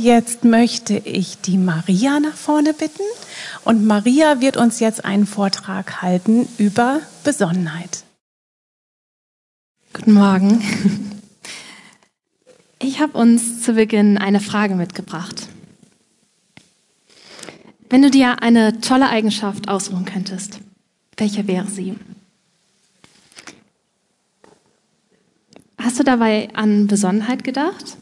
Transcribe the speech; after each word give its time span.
Jetzt 0.00 0.44
möchte 0.44 0.96
ich 0.96 1.42
die 1.42 1.58
Maria 1.58 2.20
nach 2.20 2.34
vorne 2.34 2.72
bitten. 2.72 3.02
Und 3.66 3.84
Maria 3.84 4.40
wird 4.40 4.56
uns 4.56 4.80
jetzt 4.80 5.04
einen 5.04 5.26
Vortrag 5.26 6.00
halten 6.00 6.48
über 6.56 7.02
Besonnenheit. 7.22 8.04
Guten 9.92 10.14
Morgen. 10.14 10.64
Ich 12.82 12.98
habe 12.98 13.18
uns 13.18 13.62
zu 13.62 13.74
Beginn 13.74 14.16
eine 14.16 14.40
Frage 14.40 14.74
mitgebracht. 14.74 15.48
Wenn 17.90 18.00
du 18.00 18.10
dir 18.10 18.42
eine 18.42 18.80
tolle 18.80 19.10
Eigenschaft 19.10 19.68
ausruhen 19.68 20.06
könntest, 20.06 20.60
welche 21.18 21.46
wäre 21.46 21.66
sie? 21.66 21.98
Hast 25.76 25.98
du 25.98 26.04
dabei 26.04 26.48
an 26.54 26.86
Besonnenheit 26.86 27.44
gedacht? 27.44 27.98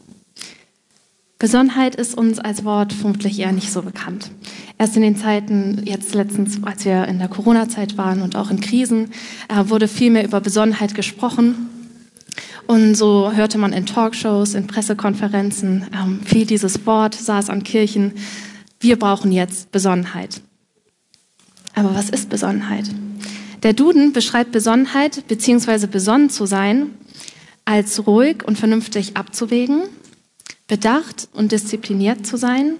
Besonnenheit 1.39 1.95
ist 1.95 2.17
uns 2.17 2.37
als 2.37 2.65
Wort 2.65 2.91
vermutlich 2.91 3.39
eher 3.39 3.53
nicht 3.53 3.71
so 3.71 3.81
bekannt. 3.81 4.29
Erst 4.77 4.97
in 4.97 5.01
den 5.01 5.15
Zeiten, 5.15 5.81
jetzt 5.85 6.13
letztens, 6.13 6.61
als 6.63 6.83
wir 6.83 7.05
in 7.05 7.17
der 7.17 7.29
Corona-Zeit 7.29 7.97
waren 7.97 8.21
und 8.21 8.35
auch 8.35 8.51
in 8.51 8.59
Krisen, 8.59 9.11
äh, 9.47 9.69
wurde 9.69 9.87
viel 9.87 10.11
mehr 10.11 10.25
über 10.25 10.41
Besonnenheit 10.41 10.95
gesprochen. 10.95 11.69
Und 12.67 12.95
so 12.95 13.31
hörte 13.31 13.57
man 13.57 13.71
in 13.71 13.85
Talkshows, 13.85 14.53
in 14.53 14.67
Pressekonferenzen 14.67 15.85
ähm, 15.95 16.19
viel 16.25 16.45
dieses 16.45 16.85
Wort, 16.85 17.15
saß 17.15 17.49
an 17.49 17.63
Kirchen. 17.63 18.15
Wir 18.81 18.99
brauchen 18.99 19.31
jetzt 19.31 19.71
Besonnenheit. 19.71 20.41
Aber 21.73 21.95
was 21.95 22.09
ist 22.09 22.29
Besonnenheit? 22.29 22.85
Der 23.63 23.71
Duden 23.71 24.11
beschreibt 24.11 24.51
Besonnenheit 24.51 25.25
bzw. 25.29 25.87
besonnen 25.87 26.29
zu 26.29 26.45
sein 26.45 26.87
als 27.63 28.05
ruhig 28.05 28.43
und 28.45 28.57
vernünftig 28.57 29.15
abzuwägen, 29.15 29.83
bedacht 30.69 31.27
und 31.33 31.51
diszipliniert 31.51 32.25
zu 32.25 32.37
sein 32.37 32.75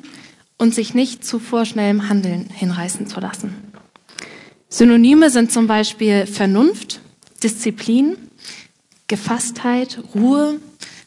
und 0.58 0.74
sich 0.74 0.94
nicht 0.94 1.26
zu 1.26 1.40
vorschnellem 1.40 2.08
Handeln 2.08 2.48
hinreißen 2.50 3.08
zu 3.08 3.20
lassen. 3.20 3.56
Synonyme 4.70 5.30
sind 5.32 5.52
zum 5.52 5.68
Beispiel 5.68 6.26
Vernunft, 6.26 7.02
Disziplin, 7.44 8.16
Gefasstheit, 9.08 10.00
Ruhe, 10.14 10.60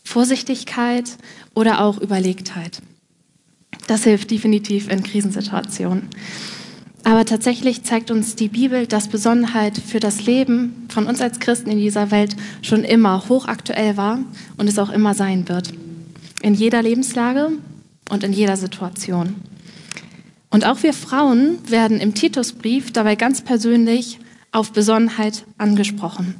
Vorsichtigkeit 0.04 1.16
oder 1.54 1.80
auch 1.80 2.00
Überlegtheit. 2.00 2.82
Das 3.86 4.04
hilft 4.04 4.30
definitiv 4.30 4.90
in 4.90 5.02
Krisensituationen. 5.02 6.08
Aber 7.04 7.24
tatsächlich 7.24 7.84
zeigt 7.84 8.10
uns 8.10 8.36
die 8.36 8.48
Bibel, 8.48 8.86
dass 8.86 9.08
Besonnenheit 9.08 9.78
für 9.78 10.00
das 10.00 10.26
Leben 10.26 10.86
von 10.88 11.06
uns 11.06 11.20
als 11.20 11.40
Christen 11.40 11.70
in 11.70 11.78
dieser 11.78 12.10
Welt 12.10 12.36
schon 12.62 12.84
immer 12.84 13.28
hochaktuell 13.28 13.96
war 13.96 14.20
und 14.56 14.68
es 14.68 14.78
auch 14.78 14.90
immer 14.90 15.14
sein 15.14 15.48
wird 15.48 15.72
in 16.42 16.54
jeder 16.54 16.82
Lebenslage 16.82 17.52
und 18.10 18.24
in 18.24 18.32
jeder 18.32 18.56
Situation. 18.56 19.36
Und 20.50 20.66
auch 20.66 20.82
wir 20.82 20.92
Frauen 20.92 21.58
werden 21.70 21.98
im 21.98 22.14
Titusbrief 22.14 22.92
dabei 22.92 23.16
ganz 23.16 23.40
persönlich 23.40 24.18
auf 24.50 24.72
Besonnenheit 24.72 25.44
angesprochen. 25.56 26.34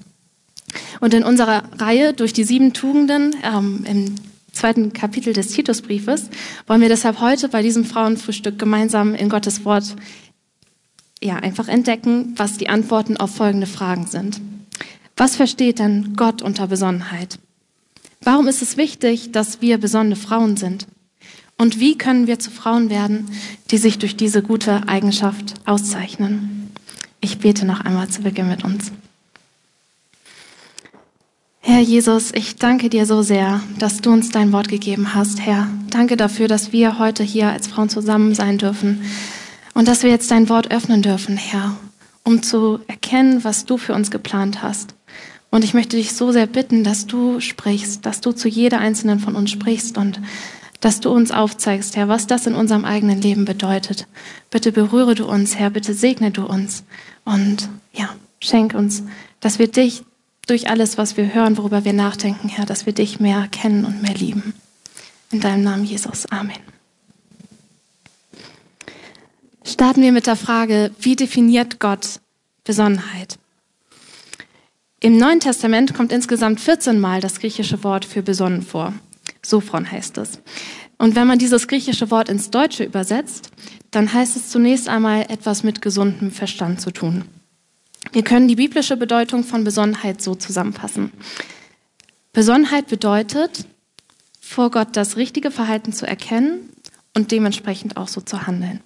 Und 1.00 1.14
in 1.14 1.24
unserer 1.24 1.64
Reihe 1.78 2.12
durch 2.12 2.32
die 2.32 2.44
sieben 2.44 2.74
Tugenden 2.74 3.34
ähm, 3.42 3.84
im 3.88 4.14
zweiten 4.52 4.92
Kapitel 4.92 5.32
des 5.32 5.48
Titusbriefes 5.48 6.28
wollen 6.66 6.82
wir 6.82 6.88
deshalb 6.90 7.20
heute 7.20 7.48
bei 7.48 7.62
diesem 7.62 7.84
Frauenfrühstück 7.84 8.58
gemeinsam 8.58 9.14
in 9.14 9.28
Gottes 9.30 9.64
Wort 9.64 9.96
ja, 11.22 11.36
einfach 11.36 11.68
entdecken, 11.68 12.34
was 12.36 12.58
die 12.58 12.68
Antworten 12.68 13.16
auf 13.16 13.34
folgende 13.34 13.66
Fragen 13.66 14.06
sind. 14.06 14.40
Was 15.16 15.36
versteht 15.36 15.78
denn 15.78 16.14
Gott 16.16 16.42
unter 16.42 16.66
Besonnenheit? 16.66 17.38
Warum 18.24 18.46
ist 18.46 18.62
es 18.62 18.76
wichtig, 18.76 19.32
dass 19.32 19.60
wir 19.60 19.78
besondere 19.78 20.18
Frauen 20.18 20.56
sind? 20.56 20.86
Und 21.58 21.80
wie 21.80 21.98
können 21.98 22.26
wir 22.26 22.38
zu 22.38 22.50
Frauen 22.50 22.90
werden, 22.90 23.30
die 23.70 23.78
sich 23.78 23.98
durch 23.98 24.16
diese 24.16 24.42
gute 24.42 24.88
Eigenschaft 24.88 25.54
auszeichnen? 25.64 26.70
Ich 27.20 27.38
bete 27.38 27.66
noch 27.66 27.80
einmal 27.80 28.08
zu 28.08 28.22
Beginn 28.22 28.48
mit 28.48 28.64
uns. 28.64 28.92
Herr 31.60 31.80
Jesus, 31.80 32.32
ich 32.34 32.56
danke 32.56 32.90
dir 32.90 33.06
so 33.06 33.22
sehr, 33.22 33.60
dass 33.78 34.00
du 34.00 34.12
uns 34.12 34.30
dein 34.30 34.52
Wort 34.52 34.68
gegeben 34.68 35.14
hast, 35.14 35.40
Herr. 35.40 35.68
Danke 35.90 36.16
dafür, 36.16 36.48
dass 36.48 36.72
wir 36.72 36.98
heute 36.98 37.22
hier 37.22 37.50
als 37.50 37.68
Frauen 37.68 37.88
zusammen 37.88 38.34
sein 38.34 38.58
dürfen 38.58 39.02
und 39.72 39.86
dass 39.86 40.02
wir 40.02 40.10
jetzt 40.10 40.30
dein 40.32 40.48
Wort 40.48 40.72
öffnen 40.72 41.02
dürfen, 41.02 41.36
Herr, 41.36 41.76
um 42.24 42.42
zu 42.42 42.80
erkennen, 42.88 43.44
was 43.44 43.64
du 43.64 43.78
für 43.78 43.94
uns 43.94 44.10
geplant 44.10 44.62
hast. 44.62 44.94
Und 45.52 45.64
ich 45.64 45.74
möchte 45.74 45.98
dich 45.98 46.14
so 46.14 46.32
sehr 46.32 46.46
bitten, 46.46 46.82
dass 46.82 47.06
du 47.06 47.38
sprichst, 47.38 48.06
dass 48.06 48.22
du 48.22 48.32
zu 48.32 48.48
jeder 48.48 48.78
einzelnen 48.78 49.20
von 49.20 49.36
uns 49.36 49.50
sprichst 49.50 49.98
und 49.98 50.18
dass 50.80 51.00
du 51.00 51.10
uns 51.10 51.30
aufzeigst, 51.30 51.94
Herr, 51.94 52.08
was 52.08 52.26
das 52.26 52.46
in 52.46 52.54
unserem 52.54 52.86
eigenen 52.86 53.20
Leben 53.20 53.44
bedeutet. 53.44 54.06
Bitte 54.50 54.72
berühre 54.72 55.14
du 55.14 55.26
uns, 55.26 55.56
Herr, 55.56 55.68
bitte 55.68 55.92
segne 55.92 56.30
du 56.30 56.46
uns 56.46 56.84
und 57.26 57.68
ja, 57.92 58.08
schenk 58.40 58.72
uns, 58.72 59.02
dass 59.40 59.58
wir 59.58 59.68
dich 59.68 60.04
durch 60.46 60.70
alles, 60.70 60.96
was 60.96 61.18
wir 61.18 61.34
hören, 61.34 61.58
worüber 61.58 61.84
wir 61.84 61.92
nachdenken, 61.92 62.48
Herr, 62.48 62.64
dass 62.64 62.86
wir 62.86 62.94
dich 62.94 63.20
mehr 63.20 63.46
kennen 63.48 63.84
und 63.84 64.00
mehr 64.00 64.14
lieben. 64.14 64.54
In 65.32 65.40
deinem 65.40 65.64
Namen, 65.64 65.84
Jesus. 65.84 66.24
Amen. 66.32 66.56
Starten 69.64 70.00
wir 70.00 70.12
mit 70.12 70.26
der 70.26 70.36
Frage, 70.36 70.92
wie 70.98 71.14
definiert 71.14 71.78
Gott 71.78 72.20
Besonnenheit? 72.64 73.38
Im 75.04 75.18
Neuen 75.18 75.40
Testament 75.40 75.94
kommt 75.94 76.12
insgesamt 76.12 76.60
14 76.60 77.00
Mal 77.00 77.20
das 77.20 77.40
griechische 77.40 77.82
Wort 77.82 78.04
für 78.04 78.22
besonnen 78.22 78.62
vor. 78.62 78.94
Sophron 79.44 79.90
heißt 79.90 80.16
es. 80.18 80.38
Und 80.96 81.16
wenn 81.16 81.26
man 81.26 81.40
dieses 81.40 81.66
griechische 81.66 82.12
Wort 82.12 82.28
ins 82.28 82.50
Deutsche 82.50 82.84
übersetzt, 82.84 83.50
dann 83.90 84.12
heißt 84.12 84.36
es 84.36 84.50
zunächst 84.50 84.88
einmal 84.88 85.22
etwas 85.22 85.64
mit 85.64 85.82
gesundem 85.82 86.30
Verstand 86.30 86.80
zu 86.80 86.92
tun. 86.92 87.24
Wir 88.12 88.22
können 88.22 88.46
die 88.46 88.54
biblische 88.54 88.96
Bedeutung 88.96 89.42
von 89.42 89.64
Besonnenheit 89.64 90.22
so 90.22 90.36
zusammenfassen. 90.36 91.10
Besonnenheit 92.32 92.86
bedeutet, 92.86 93.66
vor 94.40 94.70
Gott 94.70 94.90
das 94.92 95.16
richtige 95.16 95.50
Verhalten 95.50 95.92
zu 95.92 96.06
erkennen 96.06 96.70
und 97.12 97.32
dementsprechend 97.32 97.96
auch 97.96 98.06
so 98.06 98.20
zu 98.20 98.46
handeln. 98.46 98.80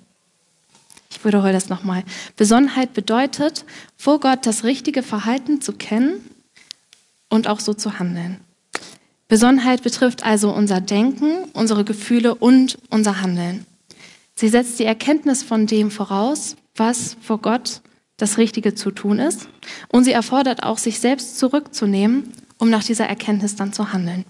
Ich 1.16 1.24
wiederhole 1.24 1.52
das 1.52 1.70
nochmal. 1.70 2.04
Besonnenheit 2.36 2.92
bedeutet, 2.92 3.64
vor 3.96 4.20
Gott 4.20 4.44
das 4.44 4.64
richtige 4.64 5.02
Verhalten 5.02 5.62
zu 5.62 5.72
kennen 5.72 6.20
und 7.30 7.48
auch 7.48 7.60
so 7.60 7.72
zu 7.72 7.98
handeln. 7.98 8.40
Besonnenheit 9.26 9.82
betrifft 9.82 10.24
also 10.24 10.52
unser 10.52 10.80
Denken, 10.80 11.48
unsere 11.54 11.84
Gefühle 11.84 12.34
und 12.34 12.78
unser 12.90 13.22
Handeln. 13.22 13.66
Sie 14.34 14.48
setzt 14.48 14.78
die 14.78 14.84
Erkenntnis 14.84 15.42
von 15.42 15.66
dem 15.66 15.90
voraus, 15.90 16.56
was 16.76 17.16
vor 17.22 17.38
Gott 17.38 17.80
das 18.18 18.36
Richtige 18.36 18.74
zu 18.74 18.90
tun 18.90 19.18
ist. 19.18 19.48
Und 19.88 20.04
sie 20.04 20.12
erfordert 20.12 20.62
auch, 20.62 20.78
sich 20.78 21.00
selbst 21.00 21.38
zurückzunehmen, 21.38 22.32
um 22.58 22.68
nach 22.68 22.84
dieser 22.84 23.06
Erkenntnis 23.06 23.56
dann 23.56 23.72
zu 23.72 23.92
handeln. 23.92 24.26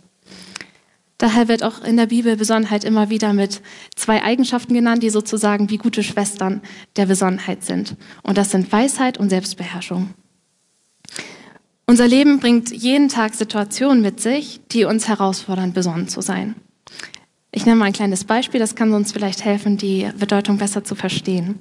Daher 1.18 1.48
wird 1.48 1.62
auch 1.62 1.82
in 1.82 1.96
der 1.96 2.06
Bibel 2.06 2.36
Besonnenheit 2.36 2.84
immer 2.84 3.08
wieder 3.08 3.32
mit 3.32 3.62
zwei 4.06 4.22
Eigenschaften 4.22 4.72
genannt, 4.72 5.02
die 5.02 5.10
sozusagen 5.10 5.68
wie 5.68 5.78
gute 5.78 6.04
Schwestern 6.04 6.60
der 6.94 7.06
Besonnenheit 7.06 7.64
sind. 7.64 7.96
Und 8.22 8.38
das 8.38 8.52
sind 8.52 8.70
Weisheit 8.70 9.18
und 9.18 9.30
Selbstbeherrschung. 9.30 10.10
Unser 11.86 12.06
Leben 12.06 12.38
bringt 12.38 12.70
jeden 12.70 13.08
Tag 13.08 13.34
Situationen 13.34 14.02
mit 14.02 14.20
sich, 14.20 14.60
die 14.70 14.84
uns 14.84 15.08
herausfordern, 15.08 15.72
besonnen 15.72 16.06
zu 16.06 16.20
sein. 16.20 16.54
Ich 17.50 17.66
nenne 17.66 17.78
mal 17.78 17.86
ein 17.86 17.92
kleines 17.92 18.22
Beispiel, 18.22 18.60
das 18.60 18.76
kann 18.76 18.94
uns 18.94 19.10
vielleicht 19.10 19.44
helfen, 19.44 19.76
die 19.76 20.08
Bedeutung 20.16 20.58
besser 20.58 20.84
zu 20.84 20.94
verstehen. 20.94 21.58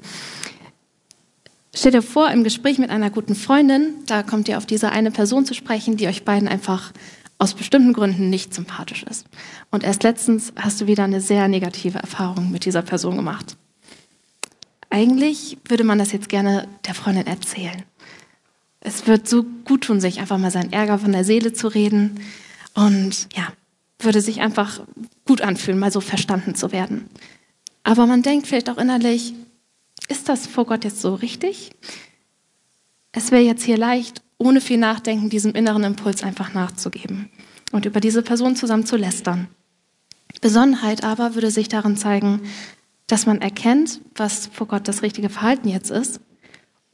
Stell 1.74 1.94
dir 1.94 2.04
vor, 2.04 2.30
im 2.30 2.44
Gespräch 2.44 2.78
mit 2.78 2.92
einer 2.92 3.10
guten 3.10 3.34
Freundin, 3.34 3.96
da 4.06 4.22
kommt 4.22 4.48
ihr 4.48 4.60
auf 4.60 4.68
diese 4.68 4.92
eine 4.92 5.10
Person 5.10 5.46
zu 5.46 5.56
sprechen, 5.56 5.98
die 5.98 6.08
euch 6.08 6.24
beiden 6.26 6.48
einfach 6.48 6.92
aus 7.38 7.54
bestimmten 7.54 7.94
Gründen 7.94 8.30
nicht 8.30 8.54
sympathisch 8.54 9.04
ist. 9.04 9.26
Und 9.72 9.84
erst 9.84 10.04
letztens 10.04 10.54
hast 10.56 10.80
du 10.82 10.88
wieder 10.88 11.04
eine 11.04 11.22
sehr 11.22 11.48
negative 11.48 12.00
Erfahrung 12.00 12.52
mit 12.52 12.66
dieser 12.66 12.82
Person 12.82 13.18
gemacht. 13.18 13.58
Eigentlich 14.90 15.58
würde 15.66 15.84
man 15.84 16.00
das 16.00 16.12
jetzt 16.12 16.30
gerne 16.30 16.68
der 16.86 16.94
Freundin 16.94 17.28
erzählen. 17.28 17.84
Es 18.80 19.08
wird 19.08 19.28
so 19.28 19.44
gut 19.66 19.86
tun, 19.86 20.00
sich 20.00 20.20
einfach 20.20 20.38
mal 20.38 20.52
seinen 20.52 20.72
Ärger 20.72 21.00
von 21.00 21.12
der 21.12 21.26
Seele 21.26 21.52
zu 21.54 21.68
reden 21.68 22.22
und 22.76 23.28
ja, 23.36 23.48
würde 24.00 24.22
sich 24.22 24.42
einfach 24.42 24.82
gut 25.26 25.42
anfühlen, 25.42 25.80
mal 25.80 25.92
so 25.92 26.02
verstanden 26.02 26.56
zu 26.56 26.72
werden. 26.72 27.10
Aber 27.84 28.06
man 28.06 28.22
denkt 28.22 28.48
vielleicht 28.48 28.70
auch 28.70 28.78
innerlich, 28.78 29.34
ist 30.08 30.30
das 30.30 30.48
vor 30.48 30.66
Gott 30.66 30.84
jetzt 30.84 31.02
so 31.02 31.16
richtig? 31.16 31.72
Es 33.12 33.32
wäre 33.32 33.44
jetzt 33.44 33.64
hier 33.64 33.78
leicht, 33.78 34.22
ohne 34.38 34.62
viel 34.62 34.78
Nachdenken 34.78 35.30
diesem 35.30 35.54
inneren 35.54 35.84
Impuls 35.84 36.24
einfach 36.24 36.54
nachzugeben 36.54 37.30
und 37.72 37.86
über 37.86 38.00
diese 38.00 38.22
Person 38.22 38.56
zusammen 38.56 38.86
zu 38.86 38.98
lästern. 38.98 39.48
Besonnenheit 40.42 41.04
aber 41.04 41.36
würde 41.36 41.52
sich 41.52 41.70
darin 41.70 41.98
zeigen, 41.98 42.42
dass 43.08 43.26
man 43.26 43.42
erkennt, 43.42 44.02
was 44.16 44.48
vor 44.48 44.68
Gott 44.68 44.88
das 44.88 45.02
richtige 45.02 45.30
Verhalten 45.30 45.70
jetzt 45.70 45.92
ist 45.92 46.20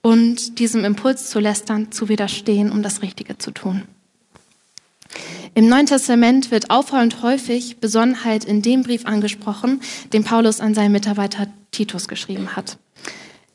und 0.02 0.60
diesem 0.60 0.84
Impuls 0.84 1.30
zu 1.30 1.40
lästern 1.40 1.92
zu 1.92 2.10
widerstehen, 2.10 2.72
um 2.72 2.84
das 2.84 3.02
Richtige 3.02 3.38
zu 3.38 3.52
tun. 3.52 3.84
Im 5.54 5.68
Neuen 5.68 5.86
Testament 5.86 6.50
wird 6.50 6.70
auffallend 6.70 7.22
häufig 7.24 7.78
Besonnenheit 7.78 8.46
in 8.46 8.62
dem 8.62 8.84
Brief 8.84 9.06
angesprochen, 9.06 9.82
den 10.14 10.24
Paulus 10.24 10.62
an 10.62 10.74
seinen 10.74 10.94
Mitarbeiter 10.94 11.48
Titus 11.72 12.08
geschrieben 12.08 12.56
hat. 12.56 12.78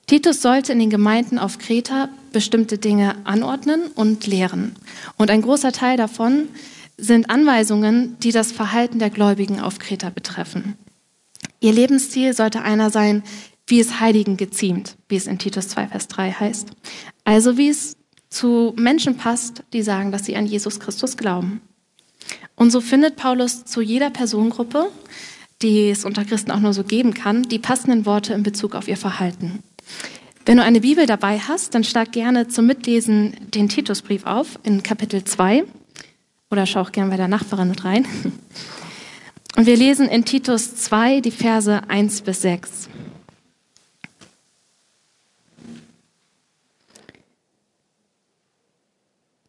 Titus 0.06 0.40
sollte 0.40 0.72
in 0.72 0.78
den 0.78 0.90
Gemeinden 0.90 1.38
auf 1.38 1.58
Kreta 1.58 2.08
bestimmte 2.32 2.78
Dinge 2.78 3.16
anordnen 3.24 3.88
und 3.94 4.26
lehren. 4.26 4.76
Und 5.16 5.30
ein 5.30 5.42
großer 5.42 5.72
Teil 5.72 5.96
davon 5.96 6.48
sind 6.96 7.28
Anweisungen, 7.28 8.16
die 8.20 8.30
das 8.30 8.52
Verhalten 8.52 9.00
der 9.00 9.10
Gläubigen 9.10 9.60
auf 9.60 9.78
Kreta 9.78 10.10
betreffen. 10.10 10.76
Ihr 11.60 11.72
Lebensstil 11.72 12.34
sollte 12.34 12.62
einer 12.62 12.90
sein, 12.90 13.24
wie 13.66 13.80
es 13.80 13.98
Heiligen 13.98 14.36
geziemt, 14.36 14.96
wie 15.08 15.16
es 15.16 15.26
in 15.26 15.38
Titus 15.38 15.68
2, 15.68 15.88
Vers 15.88 16.06
3 16.08 16.30
heißt. 16.30 16.68
Also 17.24 17.58
wie 17.58 17.68
es 17.68 17.96
zu 18.30 18.74
Menschen 18.76 19.16
passt, 19.16 19.64
die 19.72 19.82
sagen, 19.82 20.12
dass 20.12 20.24
sie 20.24 20.36
an 20.36 20.46
Jesus 20.46 20.78
Christus 20.78 21.16
glauben. 21.16 21.60
Und 22.54 22.70
so 22.70 22.80
findet 22.80 23.16
Paulus 23.16 23.64
zu 23.64 23.80
jeder 23.80 24.10
Personengruppe, 24.10 24.88
die 25.62 25.90
es 25.90 26.04
unter 26.04 26.24
Christen 26.24 26.50
auch 26.52 26.60
nur 26.60 26.72
so 26.72 26.84
geben 26.84 27.14
kann, 27.14 27.42
die 27.42 27.58
passenden 27.58 28.06
Worte 28.06 28.34
in 28.34 28.42
Bezug 28.42 28.74
auf 28.74 28.88
ihr 28.88 28.96
Verhalten. 28.96 29.62
Wenn 30.44 30.58
du 30.58 30.62
eine 30.62 30.80
Bibel 30.80 31.06
dabei 31.06 31.38
hast, 31.38 31.74
dann 31.74 31.82
schlag 31.82 32.12
gerne 32.12 32.46
zum 32.46 32.66
Mitlesen 32.66 33.34
den 33.50 33.68
Titusbrief 33.68 34.24
auf 34.24 34.58
in 34.62 34.82
Kapitel 34.82 35.24
2 35.24 35.64
oder 36.50 36.66
schau 36.66 36.82
auch 36.82 36.92
gerne 36.92 37.10
bei 37.10 37.16
der 37.16 37.28
Nachbarin 37.28 37.68
mit 37.68 37.84
rein. 37.84 38.06
Und 39.56 39.66
wir 39.66 39.76
lesen 39.76 40.08
in 40.08 40.24
Titus 40.24 40.76
2 40.76 41.20
die 41.20 41.30
Verse 41.30 41.82
1 41.88 42.22
bis 42.22 42.42
6. 42.42 42.88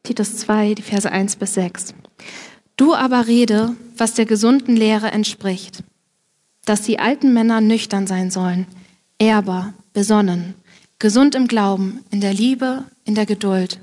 Titus 0.04 0.38
2, 0.38 0.76
die 0.76 0.82
Verse 0.82 1.12
1 1.12 1.36
bis 1.36 1.54
6. 1.56 1.94
Du 2.78 2.94
aber 2.94 3.28
rede, 3.28 3.76
was 3.98 4.14
der 4.14 4.26
gesunden 4.26 4.78
Lehre 4.78 5.12
entspricht, 5.12 5.84
dass 6.64 6.82
die 6.84 7.00
alten 7.00 7.34
Männer 7.34 7.60
nüchtern 7.60 8.08
sein 8.08 8.32
sollen, 8.32 8.66
ehrbar, 9.20 9.74
besonnen, 9.98 10.54
gesund 11.00 11.34
im 11.34 11.48
Glauben, 11.48 12.02
in 12.12 12.22
der 12.22 12.32
Liebe, 12.32 12.84
in 13.04 13.16
der 13.16 13.26
Geduld, 13.26 13.80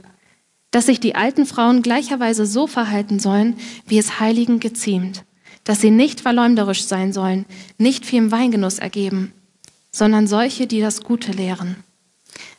dass 0.71 0.87
sich 0.87 1.01
die 1.01 1.17
alten 1.17 1.45
Frauen 1.45 1.83
gleicherweise 1.83 2.47
so 2.47 2.69
verhalten 2.69 3.19
sollen, 3.19 3.57
wie 3.89 3.99
es 3.99 4.21
Heiligen 4.21 4.61
geziemt, 4.61 5.25
dass 5.65 5.81
sie 5.81 5.91
nicht 5.91 6.21
verleumderisch 6.21 6.85
sein 6.85 7.13
sollen, 7.13 7.47
nicht 7.79 8.07
viel 8.07 8.21
im 8.21 8.31
Weingenuss 8.31 8.79
ergeben, 8.79 9.33
sondern 9.91 10.29
solche, 10.29 10.69
die 10.69 10.81
das 10.81 11.03
Gute 11.03 11.33
lehren, 11.33 11.75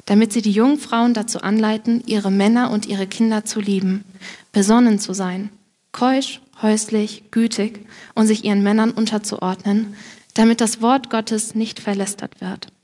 damit 0.03 0.33
sie 0.33 0.41
die 0.41 0.51
jungen 0.51 0.77
Frauen 0.77 1.13
dazu 1.13 1.39
anleiten, 1.39 2.03
ihre 2.05 2.31
Männer 2.31 2.71
und 2.71 2.87
ihre 2.87 3.07
Kinder 3.07 3.45
zu 3.45 3.61
lieben, 3.61 4.03
besonnen 4.51 4.99
zu 4.99 5.13
sein, 5.13 5.49
keusch, 5.93 6.41
häuslich, 6.61 7.31
gütig 7.31 7.85
und 8.15 8.27
sich 8.27 8.43
ihren 8.43 8.63
Männern 8.63 8.91
unterzuordnen, 8.91 9.95
damit 10.33 10.59
das 10.59 10.81
Wort 10.81 11.09
Gottes 11.09 11.55
nicht 11.55 11.79
verlästert 11.79 12.41
wird. 12.41 12.74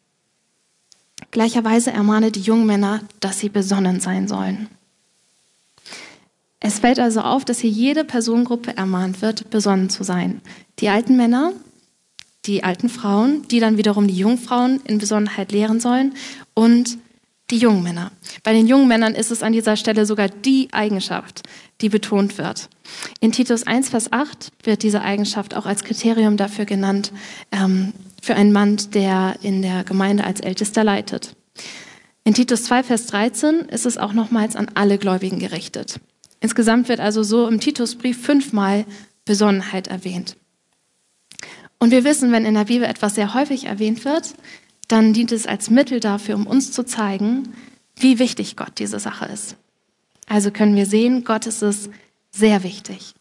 Gleicherweise 1.32 1.92
ermahne 1.92 2.32
die 2.32 2.42
jungen 2.42 2.66
Männer, 2.66 3.02
dass 3.20 3.40
sie 3.40 3.50
besonnen 3.50 4.00
sein 4.00 4.28
sollen. 4.28 4.68
Es 6.60 6.80
fällt 6.80 7.00
also 7.00 7.22
auf, 7.22 7.44
dass 7.44 7.60
hier 7.60 7.72
jede 7.72 8.04
Personengruppe 8.04 8.78
ermahnt 8.78 9.22
wird, 9.22 9.50
besonnen 9.50 9.90
zu 9.90 10.04
sein. 10.04 10.42
Die 10.80 10.90
alten 10.90 11.18
Männer, 11.18 11.54
die 12.46 12.64
alten 12.64 12.90
Frauen, 12.90 13.48
die 13.48 13.60
dann 13.60 13.78
wiederum 13.78 14.08
die 14.08 14.18
jungen 14.18 14.38
Frauen 14.38 14.80
in 14.86 15.00
Besonnenheit 15.00 15.52
lehren 15.52 15.80
sollen 15.80 16.14
und 16.54 16.98
die 17.52 17.58
jungen 17.58 17.84
Männer. 17.84 18.12
Bei 18.44 18.54
den 18.54 18.68
jungen 18.68 18.88
Männern 18.88 19.14
ist 19.14 19.32
es 19.32 19.44
an 19.44 19.54
dieser 19.54 19.76
Stelle 19.76 20.06
sogar 20.06 20.30
die 20.30 20.70
Eigenschaft, 20.72 21.44
die 21.82 21.90
betont 21.90 22.38
wird. 22.38 22.70
In 23.20 23.32
Titus 23.32 23.64
1, 23.64 23.90
Vers 23.90 24.12
8 24.12 24.52
wird 24.64 24.84
diese 24.84 25.02
Eigenschaft 25.02 25.56
auch 25.56 25.66
als 25.66 25.84
Kriterium 25.84 26.38
dafür 26.38 26.66
genannt, 26.66 27.12
ähm, 27.52 27.94
für 28.22 28.36
einen 28.36 28.52
Mann, 28.52 28.78
der 28.94 29.36
in 29.42 29.62
der 29.62 29.84
Gemeinde 29.84 30.24
als 30.24 30.40
Ältester 30.40 30.84
leitet. 30.84 31.36
In 32.24 32.34
Titus 32.34 32.64
2, 32.66 32.84
Vers 32.84 33.08
13 33.08 33.62
ist 33.62 33.86
es 33.86 33.98
auch 33.98 34.14
nochmals 34.14 34.56
an 34.56 34.70
alle 34.76 34.98
Gläubigen 34.98 35.40
gerichtet. 35.40 36.00
Insgesamt 36.40 36.88
wird 36.88 37.00
also 37.00 37.24
so 37.24 37.48
im 37.48 37.60
Titusbrief 37.60 38.22
fünfmal 38.22 38.86
Besonnenheit 39.26 39.88
erwähnt. 39.88 40.38
Und 41.80 41.90
wir 41.90 42.04
wissen, 42.04 42.32
wenn 42.32 42.46
in 42.46 42.54
der 42.54 42.66
Bibel 42.66 42.88
etwas 42.88 43.16
sehr 43.16 43.34
häufig 43.34 43.66
erwähnt 43.66 44.06
wird, 44.06 44.36
dann 44.92 45.14
dient 45.14 45.32
es 45.32 45.48
als 45.48 45.70
Mittel 45.70 46.00
dafür, 46.00 46.36
um 46.36 46.46
uns 46.46 46.72
zu 46.72 46.84
zeigen, 46.84 47.54
wie 47.96 48.20
wichtig 48.20 48.56
Gott 48.56 48.80
diese 48.80 49.00
Sache 49.00 49.26
ist. 49.26 49.56
Also 50.28 50.52
können 50.52 50.76
wir 50.76 50.86
sehen, 50.86 51.24
Gott 51.24 51.46
ist 51.46 51.62
es 51.62 51.90
sehr 52.32 52.64
wichtig, 52.64 53.14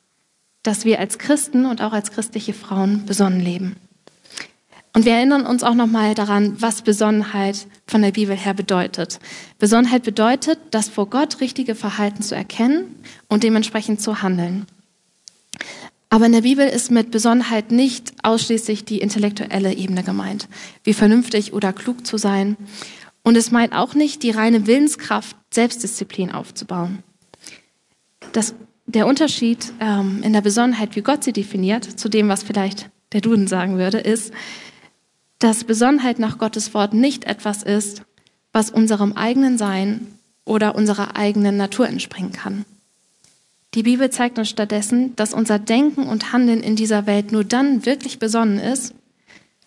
dass 0.63 0.85
wir 0.85 0.99
als 1.01 1.19
Christen 1.19 1.67
und 1.67 1.83
auch 1.83 1.93
als 1.93 2.13
christliche 2.13 2.55
Frauen 2.55 3.07
besonnen 3.07 3.41
leben. 3.41 3.77
Und 4.93 5.05
wir 5.05 5.15
erinnern 5.15 5.47
uns 5.47 5.63
auch 5.63 5.75
nochmal 5.75 6.15
daran, 6.15 6.61
was 6.61 6.83
Besonnenheit 6.83 7.67
von 7.87 8.03
der 8.03 8.11
Bibel 8.11 8.35
her 8.37 8.55
bedeutet. 8.55 9.21
Besonnenheit 9.59 10.03
bedeutet, 10.03 10.59
das 10.73 10.89
vor 10.89 11.09
Gott 11.09 11.41
richtige 11.41 11.77
Verhalten 11.77 12.23
zu 12.23 12.35
erkennen 12.35 12.97
und 13.29 13.45
dementsprechend 13.45 14.01
zu 14.01 14.23
handeln. 14.23 14.67
Aber 16.13 16.27
in 16.27 16.33
der 16.33 16.41
Bibel 16.41 16.67
ist 16.67 16.91
mit 16.91 17.13
Besonnenheit 17.13 17.71
nicht 17.71 18.13
ausschließlich 18.25 18.85
die 18.85 19.01
intellektuelle 19.01 19.73
Ebene 19.75 20.03
gemeint, 20.03 20.49
wie 20.83 20.93
vernünftig 20.93 21.53
oder 21.53 21.73
klug 21.73 22.05
zu 22.05 22.19
sein. 22.19 22.57
Und 23.23 23.37
es 23.37 23.53
meint 23.53 23.73
auch 23.73 23.95
nicht 23.95 24.25
die 24.25 24.33
reine 24.33 24.67
Willenskraft, 24.67 25.37
Selbstdisziplin 25.55 26.33
aufzubauen. 26.33 27.05
Das, 28.33 28.55
der 28.87 29.07
Unterschied 29.07 29.73
ähm, 29.79 30.23
in 30.25 30.33
der 30.33 30.41
Besonnenheit, 30.41 30.97
wie 30.97 31.03
Gott 31.03 31.23
sie 31.23 31.33
definiert, 31.33 31.85
zu 31.85 32.09
dem, 32.09 32.29
was 32.29 32.43
vielleicht 32.43 32.91
der 33.13 33.21
Duden 33.21 33.47
sagen 33.47 33.79
würde, 33.79 33.99
ist, 33.99 34.33
dass 35.39 35.65
Besonnenheit 35.65 36.19
nach 36.19 36.39
Gottes 36.39 36.75
Wort 36.75 36.93
nicht 36.93 37.25
etwas 37.25 37.63
ist, 37.63 38.03
was 38.53 38.71
unserem 38.71 39.13
eigenen 39.13 39.59
Sein 39.59 40.09
oder 40.45 40.75
unserer 40.75 41.17
eigenen 41.17 41.57
Natur 41.57 41.89
entspringen 41.89 42.33
kann. 42.33 42.65
Die 43.75 43.85
Bibel 43.85 44.11
zeigt 44.11 44.39
uns 44.39 44.49
stattdessen, 44.49 45.15
dass 45.15 45.33
unser 45.33 45.59
Denken 45.59 46.03
und 46.09 46.33
Handeln 46.33 46.63
in 46.63 46.75
dieser 46.75 47.07
Welt 47.07 47.31
nur 47.31 47.45
dann 47.45 47.87
wirklich 47.87 48.19
besonnen 48.19 48.59
ist, 48.59 48.95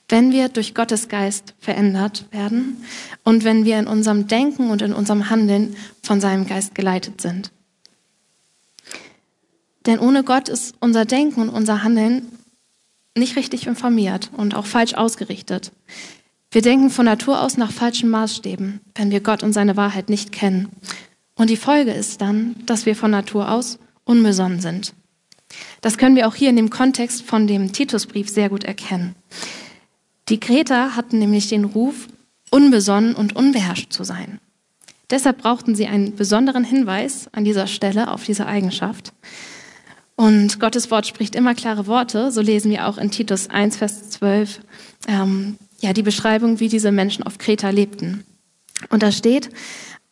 wenn 0.09 0.31
wir 0.31 0.50
durch 0.50 0.75
Gottes 0.75 1.07
Geist 1.07 1.53
verändert 1.59 2.25
werden 2.31 2.83
und 3.23 3.45
wenn 3.45 3.63
wir 3.63 3.79
in 3.79 3.88
unserem 3.88 4.27
Denken 4.27 4.69
und 4.69 4.81
in 4.81 4.94
unserem 4.94 5.29
Handeln 5.29 5.75
von 6.01 6.19
seinem 6.19 6.45
Geist 6.45 6.75
geleitet 6.75 7.21
sind. 7.21 7.51
Denn 9.85 10.00
ohne 10.00 10.23
Gott 10.23 10.50
ist 10.50 10.75
unser 10.81 11.05
Denken 11.05 11.41
und 11.41 11.50
unser 11.50 11.83
Handeln 11.83 12.27
nicht 13.17 13.38
richtig 13.38 13.67
informiert 13.67 14.29
und 14.35 14.55
auch 14.55 14.65
falsch 14.65 14.94
ausgerichtet. 14.95 15.71
Wir 16.51 16.61
denken 16.61 16.89
von 16.89 17.05
Natur 17.05 17.41
aus 17.41 17.57
nach 17.57 17.72
falschen 17.72 18.10
Maßstäben, 18.10 18.81
wenn 18.95 19.12
wir 19.12 19.22
Gott 19.22 19.43
und 19.43 19.53
seine 19.53 19.77
Wahrheit 19.77 20.10
nicht 20.10 20.31
kennen. 20.31 20.69
Und 21.36 21.50
die 21.50 21.57
Folge 21.57 21.91
ist 21.91 22.22
dann, 22.22 22.55
dass 22.65 22.86
wir 22.86 22.95
von 22.95 23.12
Natur 23.12 23.50
aus 23.51 23.79
unbesonnen 24.05 24.60
sind. 24.60 24.93
Das 25.81 25.98
können 25.98 26.15
wir 26.15 26.27
auch 26.27 26.36
hier 26.36 26.50
in 26.50 26.55
dem 26.55 26.69
Kontext 26.69 27.24
von 27.24 27.48
dem 27.48 27.72
Titusbrief 27.72 28.29
sehr 28.29 28.50
gut 28.50 28.63
erkennen. 28.63 29.15
Die 30.29 30.39
Kreter 30.39 30.95
hatten 30.95 31.19
nämlich 31.19 31.50
den 31.50 31.65
Ruf, 31.65 32.07
unbesonnen 32.50 33.15
und 33.15 33.36
unbeherrscht 33.36 33.91
zu 33.91 34.03
sein. 34.03 34.39
Deshalb 35.10 35.39
brauchten 35.39 35.75
sie 35.75 35.88
einen 35.88 36.15
besonderen 36.15 36.63
Hinweis 36.63 37.27
an 37.33 37.43
dieser 37.43 37.67
Stelle 37.67 38.12
auf 38.12 38.24
diese 38.24 38.48
Eigenschaft. 38.48 39.13
Und 40.15 40.60
Gottes 40.60 40.91
Wort 40.91 41.07
spricht 41.07 41.36
immer 41.36 41.55
klare 41.55 41.88
Worte. 41.88 42.31
So 42.31 42.41
lesen 42.41 42.72
wir 42.72 42.88
auch 42.88 42.98
in 42.98 43.12
Titus 43.12 43.50
1, 43.50 43.77
Vers 43.77 44.10
12 44.12 44.62
ähm, 45.07 45.57
ja, 45.79 45.93
die 45.93 46.03
Beschreibung, 46.03 46.60
wie 46.60 46.69
diese 46.69 46.91
Menschen 46.91 47.24
auf 47.24 47.38
Kreta 47.38 47.69
lebten. 47.69 48.24
Und 48.89 49.03
da 49.03 49.12
steht, 49.12 49.50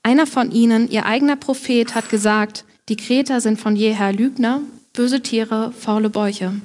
einer 0.04 0.28
von 0.28 0.52
ihnen, 0.52 0.90
ihr 0.90 1.06
eigener 1.06 1.36
Prophet, 1.36 1.96
hat 1.96 2.10
gesagt, 2.10 2.66
die 2.92 2.98
Kreter 2.98 3.40
sind 3.40 3.58
von 3.58 3.78
jeher 3.78 4.12
Lügner, 4.12 4.60
böse 4.92 5.22
Tiere, 5.22 5.72
faule 5.72 6.10
Bäuche. 6.10 6.60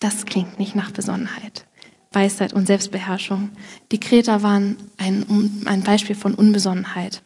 Das 0.00 0.26
klingt 0.26 0.58
nicht 0.58 0.74
nach 0.74 0.90
Besonnenheit, 0.90 1.64
Weisheit 2.10 2.52
und 2.52 2.66
Selbstbeherrschung. 2.66 3.50
Die 3.92 4.00
Kreter 4.00 4.42
waren 4.42 4.76
ein, 4.96 5.62
ein 5.64 5.84
Beispiel 5.84 6.16
von 6.16 6.34
Unbesonnenheit. 6.34 7.22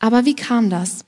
Aber 0.00 0.24
wie 0.24 0.34
kam 0.34 0.70
das? 0.70 1.04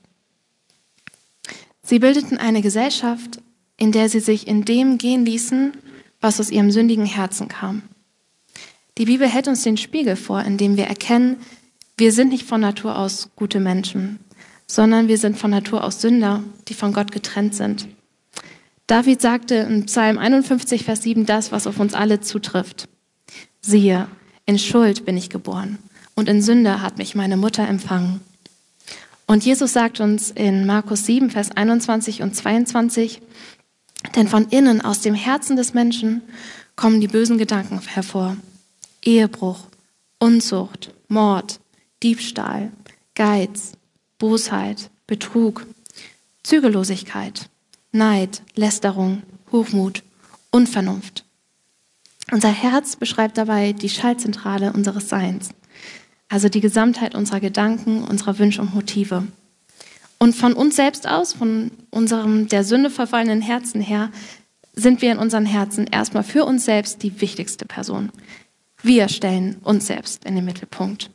Sie 1.81 1.97
bildeten 1.97 2.37
eine 2.37 2.61
Gesellschaft, 2.61 3.41
in 3.75 3.91
der 3.91 4.09
sie 4.09 4.19
sich 4.19 4.47
in 4.47 4.65
dem 4.65 4.99
gehen 4.99 5.25
ließen, 5.25 5.73
was 6.21 6.39
aus 6.39 6.51
ihrem 6.51 6.69
sündigen 6.69 7.07
Herzen 7.07 7.47
kam. 7.47 7.81
Die 8.99 9.05
Bibel 9.05 9.27
hält 9.27 9.47
uns 9.47 9.63
den 9.63 9.77
Spiegel 9.77 10.17
vor, 10.17 10.43
in 10.43 10.59
dem 10.59 10.77
wir 10.77 10.85
erkennen, 10.85 11.37
wir 11.97 12.11
sind 12.11 12.29
nicht 12.29 12.45
von 12.45 12.61
Natur 12.61 12.95
aus 12.95 13.31
gute 13.35 13.59
Menschen, 13.59 14.19
sondern 14.67 15.07
wir 15.07 15.17
sind 15.17 15.37
von 15.37 15.51
Natur 15.51 15.83
aus 15.83 16.01
Sünder, 16.01 16.43
die 16.67 16.73
von 16.73 16.93
Gott 16.93 17.11
getrennt 17.11 17.55
sind. 17.55 17.87
David 18.87 19.21
sagte 19.21 19.55
in 19.55 19.85
Psalm 19.85 20.17
51, 20.17 20.83
Vers 20.83 21.03
7 21.03 21.25
das, 21.25 21.51
was 21.51 21.67
auf 21.67 21.79
uns 21.79 21.93
alle 21.93 22.19
zutrifft. 22.19 22.89
Siehe, 23.61 24.07
in 24.45 24.59
Schuld 24.59 25.05
bin 25.05 25.15
ich 25.15 25.29
geboren 25.29 25.79
und 26.15 26.27
in 26.27 26.41
Sünde 26.41 26.81
hat 26.81 26.97
mich 26.97 27.15
meine 27.15 27.37
Mutter 27.37 27.67
empfangen. 27.67 28.21
Und 29.25 29.45
Jesus 29.45 29.71
sagt 29.73 29.99
uns 29.99 30.31
in 30.31 30.65
Markus 30.65 31.05
7, 31.05 31.29
Vers 31.29 31.51
21 31.51 32.21
und 32.21 32.35
22, 32.35 33.21
denn 34.15 34.27
von 34.27 34.47
innen, 34.49 34.81
aus 34.81 34.99
dem 34.99 35.15
Herzen 35.15 35.55
des 35.55 35.73
Menschen, 35.73 36.21
kommen 36.75 36.99
die 36.99 37.07
bösen 37.07 37.37
Gedanken 37.37 37.79
hervor. 37.79 38.35
Ehebruch, 39.01 39.59
Unzucht, 40.19 40.93
Mord, 41.07 41.59
Diebstahl, 42.01 42.71
Geiz, 43.15 43.73
Bosheit, 44.23 44.89
Betrug, 45.05 45.65
Zügellosigkeit, 46.43 47.49
Neid, 47.91 48.41
Lästerung, 48.55 49.21
Hochmut, 49.51 50.01
Unvernunft. 50.49 51.25
Unser 52.31 52.47
Herz 52.47 52.95
beschreibt 52.95 53.37
dabei 53.37 53.73
die 53.73 53.89
Schaltzentrale 53.89 54.71
unseres 54.71 55.09
Seins, 55.09 55.49
also 56.29 56.47
die 56.47 56.61
Gesamtheit 56.61 57.15
unserer 57.15 57.41
Gedanken, 57.41 58.05
unserer 58.05 58.39
Wünsche 58.39 58.61
und 58.61 58.73
Motive. 58.73 59.27
Und 60.19 60.33
von 60.33 60.53
uns 60.53 60.77
selbst 60.77 61.05
aus, 61.05 61.33
von 61.33 61.71
unserem 61.89 62.47
der 62.47 62.63
Sünde 62.63 62.91
verfallenen 62.91 63.41
Herzen 63.41 63.81
her, 63.81 64.09
sind 64.71 65.01
wir 65.01 65.11
in 65.11 65.17
unseren 65.17 65.45
Herzen 65.45 65.85
erstmal 65.85 66.23
für 66.23 66.45
uns 66.45 66.63
selbst 66.63 67.03
die 67.03 67.19
wichtigste 67.19 67.65
Person. 67.65 68.09
Wir 68.81 69.09
stellen 69.09 69.57
uns 69.65 69.87
selbst 69.87 70.23
in 70.23 70.35
den 70.35 70.45
Mittelpunkt. 70.45 71.09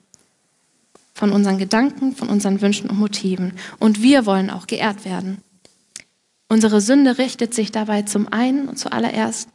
Von 1.19 1.33
unseren 1.33 1.59
Gedanken, 1.59 2.15
von 2.15 2.29
unseren 2.29 2.61
Wünschen 2.61 2.89
und 2.89 3.01
Motiven. 3.01 3.55
Und 3.81 4.03
wir 4.03 4.25
wollen 4.25 4.51
auch 4.51 4.69
geehrt 4.69 5.05
werden. 5.05 5.39
Unsere 6.49 6.81
Sünde 6.81 7.19
richtet 7.19 7.55
sich 7.55 7.73
dabei 7.73 8.03
zum 8.03 8.33
einen 8.33 8.69
und 8.69 8.79
zuallererst 8.79 9.49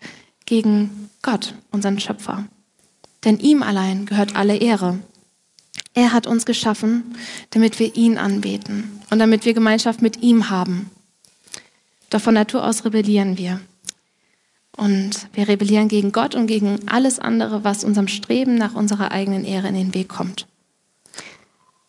gegen 0.46 1.10
Gott, 1.22 1.56
unseren 1.72 2.02
Schöpfer. 2.02 2.44
Denn 3.24 3.40
ihm 3.40 3.64
allein 3.64 4.06
gehört 4.06 4.36
alle 4.36 4.58
Ehre. 4.58 5.00
Er 5.94 6.12
hat 6.12 6.28
uns 6.28 6.46
geschaffen, 6.46 7.16
damit 7.52 7.80
wir 7.80 7.96
ihn 7.96 8.18
anbeten 8.18 9.00
und 9.10 9.20
damit 9.20 9.46
wir 9.46 9.54
Gemeinschaft 9.54 10.02
mit 10.02 10.22
ihm 10.22 10.50
haben. 10.50 10.90
Doch 12.10 12.20
von 12.20 12.34
Natur 12.34 12.68
aus 12.68 12.84
rebellieren 12.84 13.38
wir. 13.38 13.62
Und 14.76 15.30
wir 15.32 15.48
rebellieren 15.48 15.88
gegen 15.88 16.12
Gott 16.12 16.36
und 16.36 16.48
gegen 16.48 16.80
alles 16.90 17.20
andere, 17.20 17.64
was 17.64 17.86
unserem 17.86 18.10
Streben 18.10 18.56
nach 18.56 18.74
unserer 18.74 19.12
eigenen 19.12 19.46
Ehre 19.46 19.70
in 19.70 19.76
den 19.76 19.94
Weg 19.94 20.10
kommt. 20.10 20.46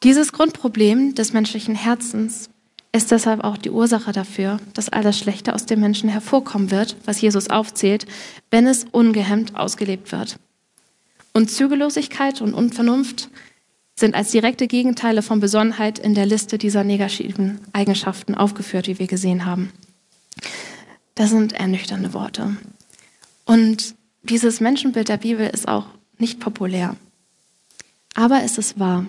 Dieses 0.05 0.33
Grundproblem 0.33 1.15
des 1.15 1.33
menschlichen 1.33 1.75
Herzens 1.75 2.51
ist 2.93 3.11
deshalb 3.11 3.43
auch 3.43 3.57
die 3.57 3.71
Ursache 3.71 4.13
dafür, 4.13 4.61
dass 4.75 4.91
all 4.91 5.03
das 5.03 5.19
Schlechte 5.19 5.55
aus 5.55 5.65
dem 5.65 5.81
Menschen 5.81 6.11
hervorkommen 6.11 6.71
wird, 6.71 6.95
was 7.07 7.23
Jesus 7.23 7.49
aufzählt, 7.49 8.05
wenn 8.51 8.67
es 8.67 8.85
ungehemmt 8.93 9.57
ausgelebt 9.57 10.13
wird. 10.13 10.39
Und 11.33 11.51
Zügellosigkeit 11.51 12.43
und 12.43 12.53
Unvernunft 12.53 13.31
sind 13.97 14.15
als 14.15 14.31
direkte 14.31 14.67
Gegenteile 14.67 15.23
von 15.23 15.41
Besonnenheit 15.41 15.99
in 15.99 16.15
der 16.15 16.27
Liste 16.27 16.59
dieser 16.59 16.85
negativen 16.85 17.61
Eigenschaften 17.73 18.35
aufgeführt, 18.35 18.89
wie 18.89 18.99
wir 18.99 19.07
gesehen 19.07 19.47
haben. 19.47 19.73
Das 21.15 21.31
sind 21.31 21.55
ernüchternde 21.55 22.13
Worte. 22.13 22.55
Und 23.47 23.95
dieses 24.23 24.61
Menschenbild 24.61 25.09
der 25.09 25.17
Bibel 25.17 25.47
ist 25.47 25.67
auch 25.67 25.87
nicht 26.19 26.41
populär. 26.41 26.95
Aber 28.15 28.43
es 28.43 28.59
ist 28.59 28.79
wahr. 28.79 29.07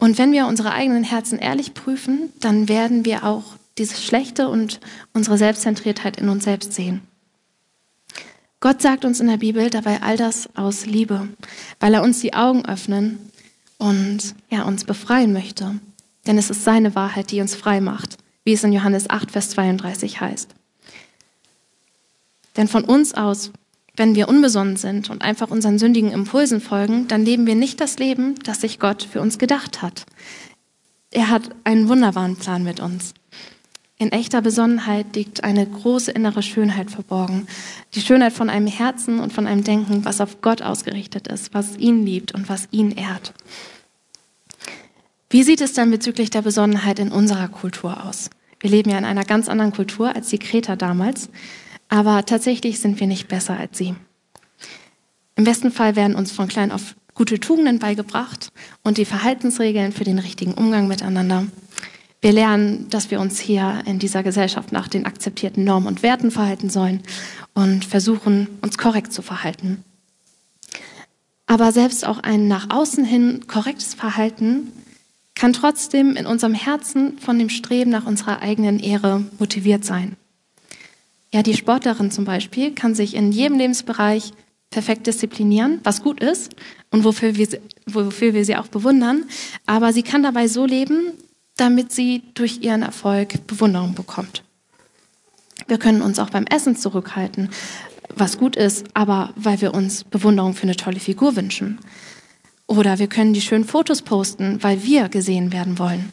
Und 0.00 0.16
wenn 0.16 0.32
wir 0.32 0.46
unsere 0.46 0.72
eigenen 0.72 1.04
Herzen 1.04 1.38
ehrlich 1.38 1.74
prüfen, 1.74 2.32
dann 2.40 2.68
werden 2.68 3.04
wir 3.04 3.24
auch 3.24 3.44
dieses 3.76 4.02
Schlechte 4.02 4.48
und 4.48 4.80
unsere 5.12 5.36
Selbstzentriertheit 5.36 6.16
in 6.16 6.30
uns 6.30 6.44
selbst 6.44 6.72
sehen. 6.72 7.02
Gott 8.60 8.82
sagt 8.82 9.04
uns 9.04 9.20
in 9.20 9.28
der 9.28 9.36
Bibel 9.36 9.70
dabei 9.70 10.02
all 10.02 10.16
das 10.16 10.48
aus 10.56 10.86
Liebe, 10.86 11.28
weil 11.80 11.94
er 11.94 12.02
uns 12.02 12.20
die 12.20 12.34
Augen 12.34 12.64
öffnen 12.64 13.30
und 13.78 14.34
ja, 14.48 14.64
uns 14.64 14.84
befreien 14.84 15.32
möchte. 15.32 15.78
Denn 16.26 16.38
es 16.38 16.50
ist 16.50 16.64
seine 16.64 16.94
Wahrheit, 16.94 17.30
die 17.30 17.40
uns 17.40 17.54
frei 17.54 17.80
macht, 17.80 18.16
wie 18.44 18.54
es 18.54 18.64
in 18.64 18.72
Johannes 18.72 19.08
8, 19.08 19.30
Vers 19.30 19.50
32 19.50 20.20
heißt. 20.20 20.54
Denn 22.56 22.68
von 22.68 22.84
uns 22.84 23.14
aus, 23.14 23.52
wenn 24.00 24.14
wir 24.14 24.30
unbesonnen 24.30 24.76
sind 24.76 25.10
und 25.10 25.20
einfach 25.20 25.50
unseren 25.50 25.78
sündigen 25.78 26.10
Impulsen 26.10 26.62
folgen, 26.62 27.06
dann 27.06 27.22
leben 27.22 27.46
wir 27.46 27.54
nicht 27.54 27.82
das 27.82 27.98
Leben, 27.98 28.34
das 28.44 28.62
sich 28.62 28.78
Gott 28.78 29.02
für 29.02 29.20
uns 29.20 29.36
gedacht 29.36 29.82
hat. 29.82 30.06
Er 31.10 31.28
hat 31.28 31.50
einen 31.64 31.86
wunderbaren 31.86 32.36
Plan 32.36 32.64
mit 32.64 32.80
uns. 32.80 33.12
In 33.98 34.10
echter 34.10 34.40
Besonnenheit 34.40 35.14
liegt 35.14 35.44
eine 35.44 35.66
große 35.66 36.12
innere 36.12 36.42
Schönheit 36.42 36.90
verborgen. 36.90 37.46
Die 37.92 38.00
Schönheit 38.00 38.32
von 38.32 38.48
einem 38.48 38.68
Herzen 38.68 39.20
und 39.20 39.34
von 39.34 39.46
einem 39.46 39.64
Denken, 39.64 40.02
was 40.06 40.22
auf 40.22 40.40
Gott 40.40 40.62
ausgerichtet 40.62 41.28
ist, 41.28 41.52
was 41.52 41.76
ihn 41.76 42.06
liebt 42.06 42.32
und 42.32 42.48
was 42.48 42.68
ihn 42.70 42.92
ehrt. 42.92 43.34
Wie 45.28 45.42
sieht 45.42 45.60
es 45.60 45.74
dann 45.74 45.90
bezüglich 45.90 46.30
der 46.30 46.40
Besonnenheit 46.40 46.98
in 47.00 47.12
unserer 47.12 47.48
Kultur 47.48 48.02
aus? 48.06 48.30
Wir 48.60 48.70
leben 48.70 48.88
ja 48.88 48.96
in 48.96 49.04
einer 49.04 49.26
ganz 49.26 49.50
anderen 49.50 49.72
Kultur 49.72 50.16
als 50.16 50.30
die 50.30 50.38
Kreter 50.38 50.76
damals. 50.76 51.28
Aber 51.90 52.24
tatsächlich 52.24 52.78
sind 52.78 53.00
wir 53.00 53.06
nicht 53.06 53.28
besser 53.28 53.58
als 53.58 53.76
sie. 53.76 53.94
Im 55.34 55.44
besten 55.44 55.72
Fall 55.72 55.96
werden 55.96 56.14
uns 56.14 56.32
von 56.32 56.48
klein 56.48 56.70
auf 56.70 56.94
gute 57.14 57.40
Tugenden 57.40 57.80
beigebracht 57.80 58.52
und 58.82 58.96
die 58.96 59.04
Verhaltensregeln 59.04 59.92
für 59.92 60.04
den 60.04 60.18
richtigen 60.18 60.54
Umgang 60.54 60.86
miteinander. 60.86 61.46
Wir 62.22 62.32
lernen, 62.32 62.88
dass 62.90 63.10
wir 63.10 63.20
uns 63.20 63.40
hier 63.40 63.82
in 63.86 63.98
dieser 63.98 64.22
Gesellschaft 64.22 64.72
nach 64.72 64.88
den 64.88 65.04
akzeptierten 65.04 65.64
Normen 65.64 65.88
und 65.88 66.02
Werten 66.02 66.30
verhalten 66.30 66.70
sollen 66.70 67.02
und 67.54 67.84
versuchen, 67.84 68.46
uns 68.62 68.78
korrekt 68.78 69.12
zu 69.12 69.22
verhalten. 69.22 69.82
Aber 71.46 71.72
selbst 71.72 72.06
auch 72.06 72.20
ein 72.20 72.46
nach 72.46 72.70
außen 72.70 73.04
hin 73.04 73.46
korrektes 73.48 73.94
Verhalten 73.94 74.70
kann 75.34 75.52
trotzdem 75.52 76.14
in 76.14 76.26
unserem 76.26 76.54
Herzen 76.54 77.18
von 77.18 77.38
dem 77.38 77.48
Streben 77.48 77.90
nach 77.90 78.06
unserer 78.06 78.42
eigenen 78.42 78.78
Ehre 78.78 79.24
motiviert 79.38 79.84
sein. 79.84 80.16
Ja, 81.32 81.42
die 81.42 81.54
Sportlerin 81.54 82.10
zum 82.10 82.24
Beispiel 82.24 82.72
kann 82.72 82.94
sich 82.94 83.14
in 83.14 83.30
jedem 83.30 83.58
Lebensbereich 83.58 84.32
perfekt 84.70 85.06
disziplinieren, 85.06 85.80
was 85.84 86.02
gut 86.02 86.20
ist 86.20 86.54
und 86.90 87.04
wofür 87.04 87.36
wir, 87.36 87.48
wofür 87.86 88.34
wir 88.34 88.44
sie 88.44 88.56
auch 88.56 88.68
bewundern. 88.68 89.24
Aber 89.66 89.92
sie 89.92 90.02
kann 90.02 90.22
dabei 90.22 90.48
so 90.48 90.64
leben, 90.66 91.12
damit 91.56 91.92
sie 91.92 92.22
durch 92.34 92.62
ihren 92.62 92.82
Erfolg 92.82 93.46
Bewunderung 93.46 93.94
bekommt. 93.94 94.42
Wir 95.68 95.78
können 95.78 96.02
uns 96.02 96.18
auch 96.18 96.30
beim 96.30 96.46
Essen 96.46 96.76
zurückhalten, 96.76 97.50
was 98.14 98.38
gut 98.38 98.56
ist, 98.56 98.86
aber 98.94 99.32
weil 99.36 99.60
wir 99.60 99.74
uns 99.74 100.04
Bewunderung 100.04 100.54
für 100.54 100.64
eine 100.64 100.76
tolle 100.76 101.00
Figur 101.00 101.36
wünschen. 101.36 101.78
Oder 102.66 102.98
wir 102.98 103.08
können 103.08 103.34
die 103.34 103.40
schönen 103.40 103.64
Fotos 103.64 104.02
posten, 104.02 104.62
weil 104.62 104.82
wir 104.84 105.08
gesehen 105.08 105.52
werden 105.52 105.78
wollen. 105.78 106.12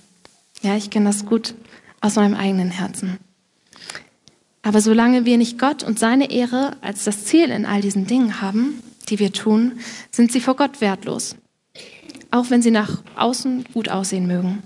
Ja, 0.61 0.75
ich 0.75 0.89
kenne 0.89 1.05
das 1.05 1.25
gut 1.25 1.55
aus 2.01 2.15
meinem 2.15 2.35
eigenen 2.35 2.71
Herzen. 2.71 3.19
Aber 4.67 4.81
solange 4.81 5.23
wir 5.23 5.37
nicht 5.37 5.57
Gott 5.57 5.81
und 5.81 5.97
seine 5.97 6.29
Ehre 6.29 6.75
als 6.81 7.05
das 7.05 7.23
Ziel 7.23 7.51
in 7.51 7.65
all 7.65 7.79
diesen 7.79 8.05
Dingen 8.05 8.41
haben, 8.41 8.83
die 9.07 9.17
wir 9.17 9.31
tun, 9.31 9.79
sind 10.11 10.29
sie 10.29 10.41
vor 10.41 10.57
Gott 10.57 10.81
wertlos. 10.81 11.37
Auch 12.31 12.49
wenn 12.49 12.61
sie 12.61 12.71
nach 12.71 13.01
außen 13.15 13.63
gut 13.73 13.87
aussehen 13.87 14.27
mögen. 14.27 14.61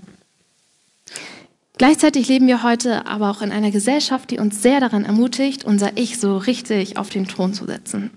Gleichzeitig 1.78 2.26
leben 2.26 2.48
wir 2.48 2.64
heute 2.64 3.06
aber 3.06 3.30
auch 3.30 3.42
in 3.42 3.52
einer 3.52 3.70
Gesellschaft, 3.70 4.32
die 4.32 4.40
uns 4.40 4.60
sehr 4.60 4.80
daran 4.80 5.04
ermutigt, 5.04 5.64
unser 5.64 5.96
Ich 5.96 6.18
so 6.18 6.36
richtig 6.36 6.96
auf 6.96 7.08
den 7.08 7.28
Thron 7.28 7.54
zu 7.54 7.64
setzen. 7.64 8.10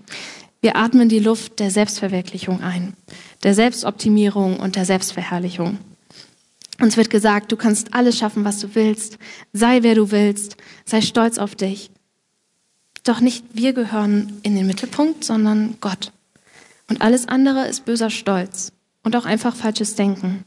Wir 0.60 0.74
atmen 0.74 1.08
die 1.08 1.20
Luft 1.20 1.60
der 1.60 1.70
Selbstverwirklichung 1.70 2.64
ein, 2.64 2.94
der 3.44 3.54
Selbstoptimierung 3.54 4.58
und 4.58 4.74
der 4.74 4.86
Selbstverherrlichung. 4.86 5.78
Uns 6.80 6.96
wird 6.96 7.10
gesagt, 7.10 7.52
du 7.52 7.56
kannst 7.56 7.94
alles 7.94 8.18
schaffen, 8.18 8.44
was 8.44 8.60
du 8.60 8.74
willst. 8.74 9.18
Sei 9.52 9.82
wer 9.82 9.94
du 9.94 10.10
willst. 10.10 10.56
Sei 10.84 11.00
stolz 11.00 11.38
auf 11.38 11.54
dich. 11.54 11.90
Doch 13.04 13.20
nicht 13.20 13.44
wir 13.52 13.72
gehören 13.72 14.40
in 14.42 14.56
den 14.56 14.66
Mittelpunkt, 14.66 15.24
sondern 15.24 15.76
Gott. 15.80 16.12
Und 16.88 17.02
alles 17.02 17.28
andere 17.28 17.66
ist 17.66 17.84
böser 17.84 18.10
Stolz 18.10 18.72
und 19.02 19.16
auch 19.16 19.24
einfach 19.24 19.54
falsches 19.54 19.94
Denken. 19.94 20.44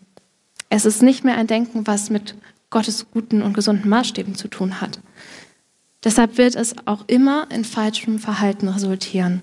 Es 0.70 0.86
ist 0.86 1.02
nicht 1.02 1.24
mehr 1.24 1.38
ein 1.38 1.48
Denken, 1.48 1.88
was 1.88 2.10
mit 2.10 2.36
Gottes 2.70 3.08
guten 3.12 3.42
und 3.42 3.54
gesunden 3.54 3.90
Maßstäben 3.90 4.36
zu 4.36 4.48
tun 4.48 4.82
hat. 4.82 5.00
Deshalb 6.04 6.38
wird 6.38 6.56
es 6.56 6.76
auch 6.86 7.06
immer 7.08 7.48
in 7.52 7.66
falschem 7.66 8.20
Verhalten 8.20 8.68
resultieren. 8.68 9.42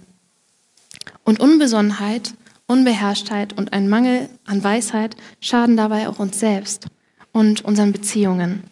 Und 1.25 1.41
Unbesonnenheit 1.41 2.35
Unbeherrschtheit 2.67 3.53
und 3.57 3.73
ein 3.73 3.89
Mangel 3.89 4.29
an 4.45 4.63
Weisheit 4.63 5.17
schaden 5.41 5.77
dabei 5.77 6.09
auch 6.09 6.19
uns 6.19 6.41
selbst 6.41 6.87
und 7.33 7.65
unseren 7.65 7.93
Beziehungen. 7.93 8.65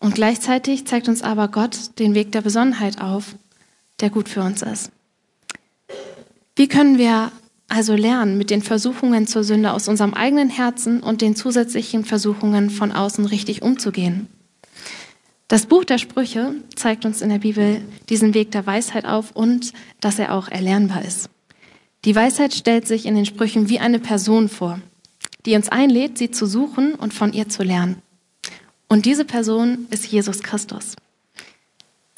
Und 0.00 0.16
gleichzeitig 0.16 0.86
zeigt 0.86 1.08
uns 1.08 1.22
aber 1.22 1.46
Gott 1.46 1.98
den 2.00 2.14
Weg 2.14 2.32
der 2.32 2.40
Besonnenheit 2.40 3.00
auf, 3.00 3.36
der 4.00 4.10
gut 4.10 4.28
für 4.28 4.42
uns 4.42 4.62
ist. 4.62 4.90
Wie 6.56 6.66
können 6.66 6.98
wir 6.98 7.30
also 7.68 7.94
lernen, 7.94 8.36
mit 8.36 8.50
den 8.50 8.62
Versuchungen 8.62 9.26
zur 9.26 9.44
Sünde 9.44 9.72
aus 9.72 9.88
unserem 9.88 10.12
eigenen 10.12 10.50
Herzen 10.50 11.00
und 11.00 11.22
den 11.22 11.36
zusätzlichen 11.36 12.04
Versuchungen 12.04 12.68
von 12.68 12.92
außen 12.92 13.24
richtig 13.24 13.62
umzugehen? 13.62 14.26
Das 15.52 15.66
Buch 15.66 15.84
der 15.84 15.98
Sprüche 15.98 16.54
zeigt 16.76 17.04
uns 17.04 17.20
in 17.20 17.28
der 17.28 17.40
Bibel 17.40 17.82
diesen 18.08 18.32
Weg 18.32 18.52
der 18.52 18.66
Weisheit 18.66 19.04
auf 19.04 19.32
und 19.32 19.74
dass 20.00 20.18
er 20.18 20.32
auch 20.32 20.48
erlernbar 20.48 21.04
ist. 21.04 21.28
Die 22.06 22.16
Weisheit 22.16 22.54
stellt 22.54 22.88
sich 22.88 23.04
in 23.04 23.14
den 23.14 23.26
Sprüchen 23.26 23.68
wie 23.68 23.78
eine 23.78 23.98
Person 23.98 24.48
vor. 24.48 24.80
die 25.44 25.54
uns 25.54 25.68
einlädt, 25.68 26.16
sie 26.16 26.30
zu 26.30 26.46
suchen 26.46 26.94
und 26.94 27.12
von 27.12 27.34
ihr 27.34 27.50
zu 27.50 27.64
lernen. 27.64 28.00
Und 28.88 29.04
diese 29.04 29.26
Person 29.26 29.88
ist 29.90 30.06
Jesus 30.06 30.42
Christus. 30.42 30.96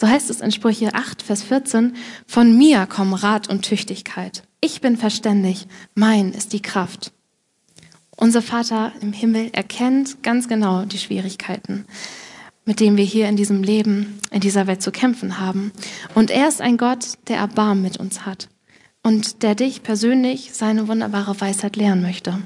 So 0.00 0.06
heißt 0.06 0.30
es 0.30 0.40
in 0.40 0.52
Sprüche 0.52 0.94
8, 0.94 1.20
Vers 1.20 1.42
14, 1.42 1.96
von 2.28 2.56
mir 2.56 2.86
kommen 2.86 3.14
Rat 3.14 3.48
und 3.48 3.62
Tüchtigkeit. 3.62 4.44
Ich 4.60 4.80
bin 4.80 4.96
verständig, 4.96 5.66
mein 5.96 6.30
ist 6.30 6.52
die 6.52 6.62
Kraft. 6.62 7.10
Unser 8.16 8.42
Vater 8.42 8.92
im 9.00 9.12
Himmel 9.12 9.50
erkennt 9.52 10.22
ganz 10.22 10.46
genau 10.46 10.84
die 10.84 10.98
Schwierigkeiten, 10.98 11.86
mit 12.64 12.80
denen 12.80 12.96
wir 12.96 13.04
hier 13.04 13.28
in 13.28 13.36
diesem 13.36 13.62
Leben, 13.62 14.18
in 14.30 14.40
dieser 14.40 14.66
Welt 14.66 14.82
zu 14.82 14.90
kämpfen 14.90 15.38
haben. 15.38 15.72
Und 16.14 16.30
er 16.30 16.48
ist 16.48 16.60
ein 16.60 16.76
Gott, 16.76 17.18
der 17.28 17.38
Erbarmen 17.38 17.82
mit 17.82 17.98
uns 17.98 18.24
hat 18.24 18.48
und 19.02 19.42
der 19.42 19.54
dich 19.54 19.82
persönlich 19.82 20.52
seine 20.52 20.88
wunderbare 20.88 21.40
Weisheit 21.40 21.76
lehren 21.76 22.02
möchte. 22.02 22.38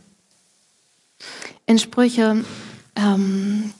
In 1.67 1.79
Sprüche, 1.79 2.45
ähm, 2.97 3.73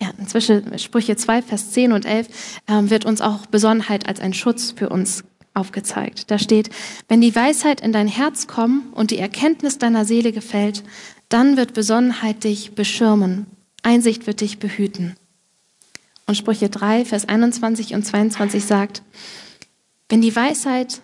ja, 0.00 0.10
inzwischen 0.18 0.78
Sprüche 0.78 1.16
2, 1.16 1.42
Vers 1.42 1.70
10 1.70 1.92
und 1.92 2.04
11 2.04 2.28
ähm, 2.68 2.90
wird 2.90 3.04
uns 3.04 3.20
auch 3.20 3.46
Besonnenheit 3.46 4.08
als 4.08 4.20
ein 4.20 4.34
Schutz 4.34 4.72
für 4.72 4.88
uns 4.88 5.24
aufgezeigt. 5.54 6.30
Da 6.30 6.38
steht, 6.38 6.70
wenn 7.08 7.20
die 7.20 7.34
Weisheit 7.34 7.80
in 7.80 7.92
dein 7.92 8.08
Herz 8.08 8.46
kommt 8.46 8.92
und 8.94 9.10
die 9.10 9.18
Erkenntnis 9.18 9.78
deiner 9.78 10.04
Seele 10.04 10.32
gefällt, 10.32 10.82
dann 11.28 11.56
wird 11.56 11.74
Besonnenheit 11.74 12.44
dich 12.44 12.72
beschirmen, 12.72 13.46
Einsicht 13.82 14.26
wird 14.26 14.40
dich 14.40 14.58
behüten. 14.58 15.16
Und 16.30 16.36
Sprüche 16.36 16.68
3, 16.68 17.06
Vers 17.06 17.28
21 17.28 17.92
und 17.92 18.06
22 18.06 18.64
sagt, 18.64 19.02
wenn 20.08 20.20
die 20.20 20.36
Weisheit 20.36 21.02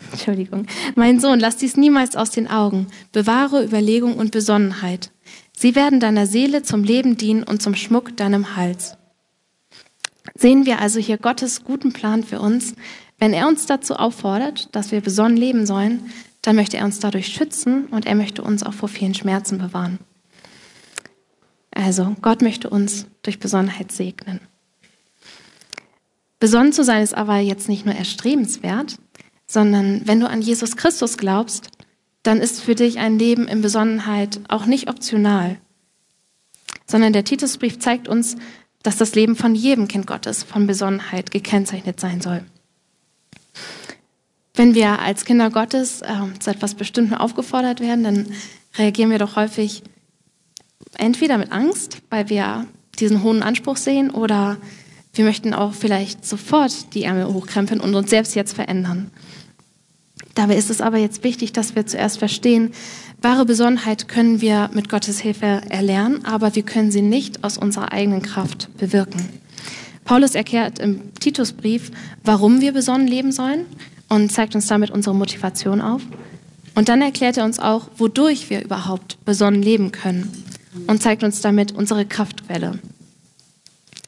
Entschuldigung. 0.10 0.66
Mein 0.96 1.20
Sohn, 1.20 1.38
lass 1.38 1.58
dies 1.58 1.76
niemals 1.76 2.16
aus 2.16 2.30
den 2.30 2.50
Augen. 2.50 2.88
Bewahre 3.12 3.62
Überlegung 3.62 4.16
und 4.16 4.32
Besonnenheit. 4.32 5.12
Sie 5.56 5.76
werden 5.76 6.00
deiner 6.00 6.26
Seele 6.26 6.64
zum 6.64 6.82
Leben 6.82 7.16
dienen 7.16 7.44
und 7.44 7.62
zum 7.62 7.76
Schmuck 7.76 8.16
deinem 8.16 8.56
Hals. 8.56 8.96
Sehen 10.34 10.66
wir 10.66 10.80
also 10.80 10.98
hier 10.98 11.18
Gottes 11.18 11.62
guten 11.62 11.92
Plan 11.92 12.24
für 12.24 12.40
uns. 12.40 12.74
Wenn 13.20 13.32
er 13.32 13.46
uns 13.46 13.66
dazu 13.66 13.94
auffordert, 13.94 14.74
dass 14.74 14.90
wir 14.90 15.02
besonnen 15.02 15.36
leben 15.36 15.66
sollen, 15.66 16.10
dann 16.40 16.56
möchte 16.56 16.78
er 16.78 16.84
uns 16.84 16.98
dadurch 16.98 17.28
schützen 17.28 17.86
und 17.92 18.06
er 18.06 18.16
möchte 18.16 18.42
uns 18.42 18.64
auch 18.64 18.74
vor 18.74 18.88
vielen 18.88 19.14
Schmerzen 19.14 19.58
bewahren. 19.58 20.00
Also 21.74 22.14
Gott 22.20 22.42
möchte 22.42 22.70
uns 22.70 23.06
durch 23.22 23.38
Besonnenheit 23.38 23.92
segnen. 23.92 24.40
Besonnen 26.38 26.72
zu 26.72 26.84
sein 26.84 27.02
ist 27.02 27.14
aber 27.14 27.38
jetzt 27.38 27.68
nicht 27.68 27.86
nur 27.86 27.94
erstrebenswert, 27.94 28.96
sondern 29.46 30.02
wenn 30.06 30.20
du 30.20 30.28
an 30.28 30.42
Jesus 30.42 30.76
Christus 30.76 31.16
glaubst, 31.16 31.68
dann 32.22 32.38
ist 32.38 32.60
für 32.60 32.74
dich 32.74 32.98
ein 32.98 33.18
Leben 33.18 33.48
in 33.48 33.62
Besonnenheit 33.62 34.40
auch 34.48 34.66
nicht 34.66 34.88
optional, 34.88 35.58
sondern 36.86 37.12
der 37.12 37.24
Titusbrief 37.24 37.78
zeigt 37.78 38.08
uns, 38.08 38.36
dass 38.82 38.96
das 38.96 39.14
Leben 39.14 39.36
von 39.36 39.54
jedem 39.54 39.88
Kind 39.88 40.06
Gottes 40.06 40.42
von 40.42 40.66
Besonnenheit 40.66 41.30
gekennzeichnet 41.30 42.00
sein 42.00 42.20
soll. 42.20 42.44
Wenn 44.54 44.74
wir 44.74 44.98
als 44.98 45.24
Kinder 45.24 45.50
Gottes 45.50 46.02
äh, 46.02 46.38
zu 46.38 46.50
etwas 46.50 46.74
Bestimmtem 46.74 47.16
aufgefordert 47.16 47.80
werden, 47.80 48.04
dann 48.04 48.26
reagieren 48.76 49.10
wir 49.10 49.18
doch 49.18 49.36
häufig 49.36 49.82
entweder 50.96 51.38
mit 51.38 51.52
Angst, 51.52 51.98
weil 52.10 52.28
wir 52.28 52.66
diesen 52.98 53.22
hohen 53.22 53.42
Anspruch 53.42 53.76
sehen, 53.76 54.10
oder 54.10 54.58
wir 55.14 55.24
möchten 55.24 55.54
auch 55.54 55.74
vielleicht 55.74 56.26
sofort 56.26 56.94
die 56.94 57.04
Ärmel 57.04 57.26
hochkrempeln 57.26 57.80
und 57.80 57.94
uns 57.94 58.10
selbst 58.10 58.34
jetzt 58.34 58.54
verändern. 58.54 59.10
Dabei 60.34 60.56
ist 60.56 60.70
es 60.70 60.80
aber 60.80 60.96
jetzt 60.96 61.24
wichtig, 61.24 61.52
dass 61.52 61.76
wir 61.76 61.86
zuerst 61.86 62.18
verstehen, 62.18 62.72
wahre 63.20 63.44
Besonnenheit 63.44 64.08
können 64.08 64.40
wir 64.40 64.70
mit 64.72 64.88
Gottes 64.88 65.20
Hilfe 65.20 65.60
erlernen, 65.68 66.24
aber 66.24 66.54
wir 66.54 66.62
können 66.62 66.90
sie 66.90 67.02
nicht 67.02 67.44
aus 67.44 67.58
unserer 67.58 67.92
eigenen 67.92 68.22
Kraft 68.22 68.68
bewirken. 68.78 69.28
Paulus 70.04 70.34
erklärt 70.34 70.78
im 70.78 71.14
Titusbrief, 71.14 71.90
warum 72.24 72.60
wir 72.60 72.72
besonnen 72.72 73.06
leben 73.06 73.30
sollen 73.30 73.66
und 74.08 74.32
zeigt 74.32 74.54
uns 74.54 74.66
damit 74.66 74.90
unsere 74.90 75.14
Motivation 75.14 75.80
auf. 75.80 76.02
Und 76.74 76.88
dann 76.88 77.02
erklärt 77.02 77.36
er 77.36 77.44
uns 77.44 77.58
auch, 77.58 77.88
wodurch 77.98 78.48
wir 78.48 78.64
überhaupt 78.64 79.22
besonnen 79.26 79.62
leben 79.62 79.92
können 79.92 80.51
und 80.86 81.02
zeigt 81.02 81.22
uns 81.22 81.40
damit 81.40 81.72
unsere 81.72 82.06
Kraftquelle. 82.06 82.78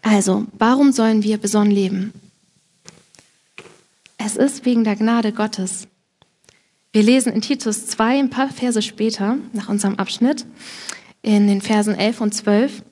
Also, 0.02 0.46
warum 0.58 0.92
sollen 0.92 1.22
wir 1.22 1.38
besonnen 1.38 1.72
leben? 1.72 2.12
Es 4.18 4.36
ist 4.36 4.64
wegen 4.64 4.84
der 4.84 4.96
Gnade 4.96 5.32
Gottes. 5.32 5.88
Wir 6.92 7.02
lesen 7.02 7.32
in 7.32 7.40
Titus 7.40 7.86
2 7.86 8.18
ein 8.18 8.30
paar 8.30 8.48
Verse 8.48 8.80
später, 8.80 9.38
nach 9.52 9.68
unserem 9.68 9.96
Abschnitt, 9.96 10.46
in 11.22 11.48
den 11.48 11.60
Versen 11.60 11.94
11 11.94 12.20
und 12.20 12.34
12. 12.34 12.82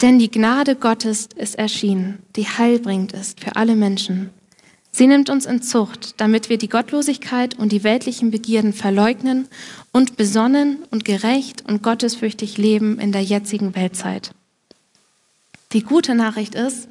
Denn 0.00 0.18
die 0.18 0.30
Gnade 0.30 0.76
Gottes 0.76 1.28
ist 1.36 1.56
erschienen, 1.56 2.22
die 2.36 2.46
heilbringend 2.46 3.12
ist 3.12 3.40
für 3.40 3.56
alle 3.56 3.76
Menschen. 3.76 4.30
Sie 4.92 5.06
nimmt 5.06 5.30
uns 5.30 5.46
in 5.46 5.62
Zucht, 5.62 6.20
damit 6.20 6.48
wir 6.48 6.58
die 6.58 6.68
Gottlosigkeit 6.68 7.58
und 7.58 7.72
die 7.72 7.84
weltlichen 7.84 8.30
Begierden 8.30 8.72
verleugnen 8.72 9.48
und 9.92 10.16
besonnen 10.16 10.78
und 10.90 11.04
gerecht 11.04 11.64
und 11.66 11.82
gottesfürchtig 11.82 12.58
leben 12.58 12.98
in 12.98 13.12
der 13.12 13.22
jetzigen 13.22 13.74
Weltzeit. 13.76 14.32
Die 15.72 15.82
gute 15.82 16.14
Nachricht 16.14 16.54
ist, 16.54 16.88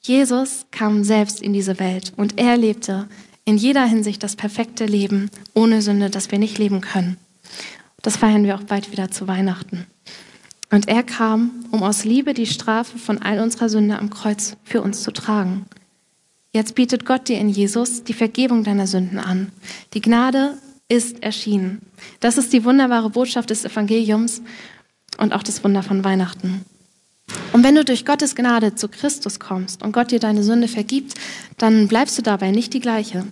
Jesus 0.00 0.66
kam 0.70 1.04
selbst 1.04 1.42
in 1.42 1.52
diese 1.52 1.78
Welt 1.78 2.12
und 2.16 2.38
er 2.38 2.56
lebte 2.56 3.08
in 3.44 3.56
jeder 3.56 3.84
Hinsicht 3.84 4.22
das 4.22 4.36
perfekte 4.36 4.86
Leben 4.86 5.30
ohne 5.54 5.82
Sünde, 5.82 6.10
das 6.10 6.30
wir 6.30 6.38
nicht 6.38 6.58
leben 6.58 6.80
können. 6.80 7.16
Das 8.02 8.16
feiern 8.16 8.44
wir 8.44 8.56
auch 8.56 8.62
bald 8.62 8.92
wieder 8.92 9.10
zu 9.10 9.26
Weihnachten. 9.26 9.86
Und 10.70 10.88
er 10.88 11.02
kam, 11.02 11.66
um 11.70 11.82
aus 11.82 12.04
Liebe 12.04 12.34
die 12.34 12.46
Strafe 12.46 12.98
von 12.98 13.18
all 13.18 13.40
unserer 13.40 13.68
Sünde 13.68 13.98
am 13.98 14.10
Kreuz 14.10 14.56
für 14.64 14.80
uns 14.80 15.02
zu 15.02 15.12
tragen. 15.12 15.66
Jetzt 16.52 16.74
bietet 16.74 17.06
Gott 17.06 17.28
dir 17.28 17.38
in 17.38 17.48
Jesus 17.48 18.04
die 18.04 18.12
Vergebung 18.12 18.62
deiner 18.62 18.86
Sünden 18.86 19.18
an. 19.18 19.50
Die 19.94 20.02
Gnade 20.02 20.58
ist 20.88 21.22
erschienen. 21.22 21.80
Das 22.20 22.36
ist 22.36 22.52
die 22.52 22.64
wunderbare 22.64 23.08
Botschaft 23.08 23.48
des 23.48 23.64
Evangeliums 23.64 24.42
und 25.16 25.32
auch 25.32 25.42
das 25.42 25.64
Wunder 25.64 25.82
von 25.82 26.04
Weihnachten. 26.04 26.66
Und 27.54 27.64
wenn 27.64 27.74
du 27.74 27.84
durch 27.84 28.04
Gottes 28.04 28.34
Gnade 28.34 28.74
zu 28.74 28.88
Christus 28.88 29.40
kommst 29.40 29.82
und 29.82 29.92
Gott 29.92 30.10
dir 30.10 30.20
deine 30.20 30.42
Sünde 30.42 30.68
vergibt, 30.68 31.14
dann 31.56 31.88
bleibst 31.88 32.18
du 32.18 32.22
dabei 32.22 32.50
nicht 32.50 32.74
die 32.74 32.80
gleiche. 32.80 33.24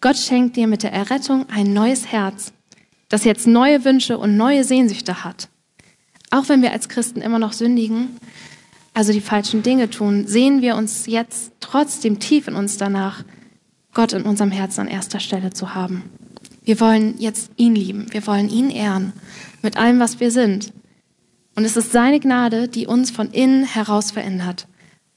Gott 0.00 0.16
schenkt 0.16 0.56
dir 0.56 0.66
mit 0.66 0.82
der 0.82 0.92
Errettung 0.92 1.46
ein 1.50 1.74
neues 1.74 2.06
Herz, 2.06 2.52
das 3.10 3.24
jetzt 3.24 3.46
neue 3.46 3.84
Wünsche 3.84 4.16
und 4.16 4.36
neue 4.36 4.64
Sehnsüchte 4.64 5.24
hat. 5.24 5.48
Auch 6.30 6.48
wenn 6.48 6.62
wir 6.62 6.72
als 6.72 6.88
Christen 6.88 7.20
immer 7.20 7.38
noch 7.38 7.52
sündigen, 7.52 8.16
also 8.98 9.12
die 9.12 9.20
falschen 9.20 9.62
Dinge 9.62 9.88
tun, 9.90 10.26
sehen 10.26 10.60
wir 10.60 10.74
uns 10.74 11.06
jetzt 11.06 11.52
trotzdem 11.60 12.18
tief 12.18 12.48
in 12.48 12.56
uns 12.56 12.78
danach, 12.78 13.22
Gott 13.94 14.12
in 14.12 14.22
unserem 14.22 14.50
Herzen 14.50 14.80
an 14.80 14.88
erster 14.88 15.20
Stelle 15.20 15.52
zu 15.52 15.72
haben. 15.72 16.02
Wir 16.64 16.80
wollen 16.80 17.14
jetzt 17.20 17.52
ihn 17.54 17.76
lieben, 17.76 18.06
wir 18.10 18.26
wollen 18.26 18.48
ihn 18.48 18.70
ehren 18.70 19.12
mit 19.62 19.76
allem, 19.76 20.00
was 20.00 20.18
wir 20.18 20.32
sind. 20.32 20.72
Und 21.54 21.64
es 21.64 21.76
ist 21.76 21.92
seine 21.92 22.18
Gnade, 22.18 22.66
die 22.66 22.88
uns 22.88 23.12
von 23.12 23.30
innen 23.30 23.62
heraus 23.62 24.10
verändert. 24.10 24.66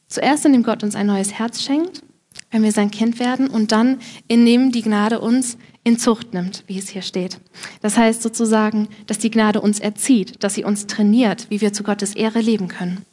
Zuerst, 0.08 0.46
indem 0.46 0.62
Gott 0.62 0.84
uns 0.84 0.96
ein 0.96 1.08
neues 1.08 1.34
Herz 1.34 1.63
schenkt, 1.63 2.04
wenn 2.52 2.62
wir 2.62 2.72
sein 2.72 2.91
Kind 2.91 3.20
werden, 3.20 3.48
und 3.48 3.72
dann, 3.72 3.98
indem 4.28 4.72
die 4.72 4.84
Gnade 4.84 5.20
uns 5.20 5.58
in 5.84 5.98
Zucht 5.98 6.36
nimmt, 6.36 6.65
wie 6.67 6.78
es 6.78 6.89
hier 6.89 7.02
steht. 7.02 7.39
Das 7.82 7.98
heißt 7.98 8.22
sozusagen, 8.22 8.89
dass 9.08 9.17
die 9.17 9.32
Gnade 9.32 9.60
uns 9.60 9.80
erzieht, 9.80 10.44
dass 10.44 10.54
sie 10.54 10.65
uns 10.65 10.86
trainiert, 10.86 11.48
wie 11.50 11.62
wir 11.62 11.74
zu 11.74 11.82
Gottes 11.82 12.13
Ehre 12.15 12.41
leben 12.41 12.67
können. 12.67 13.04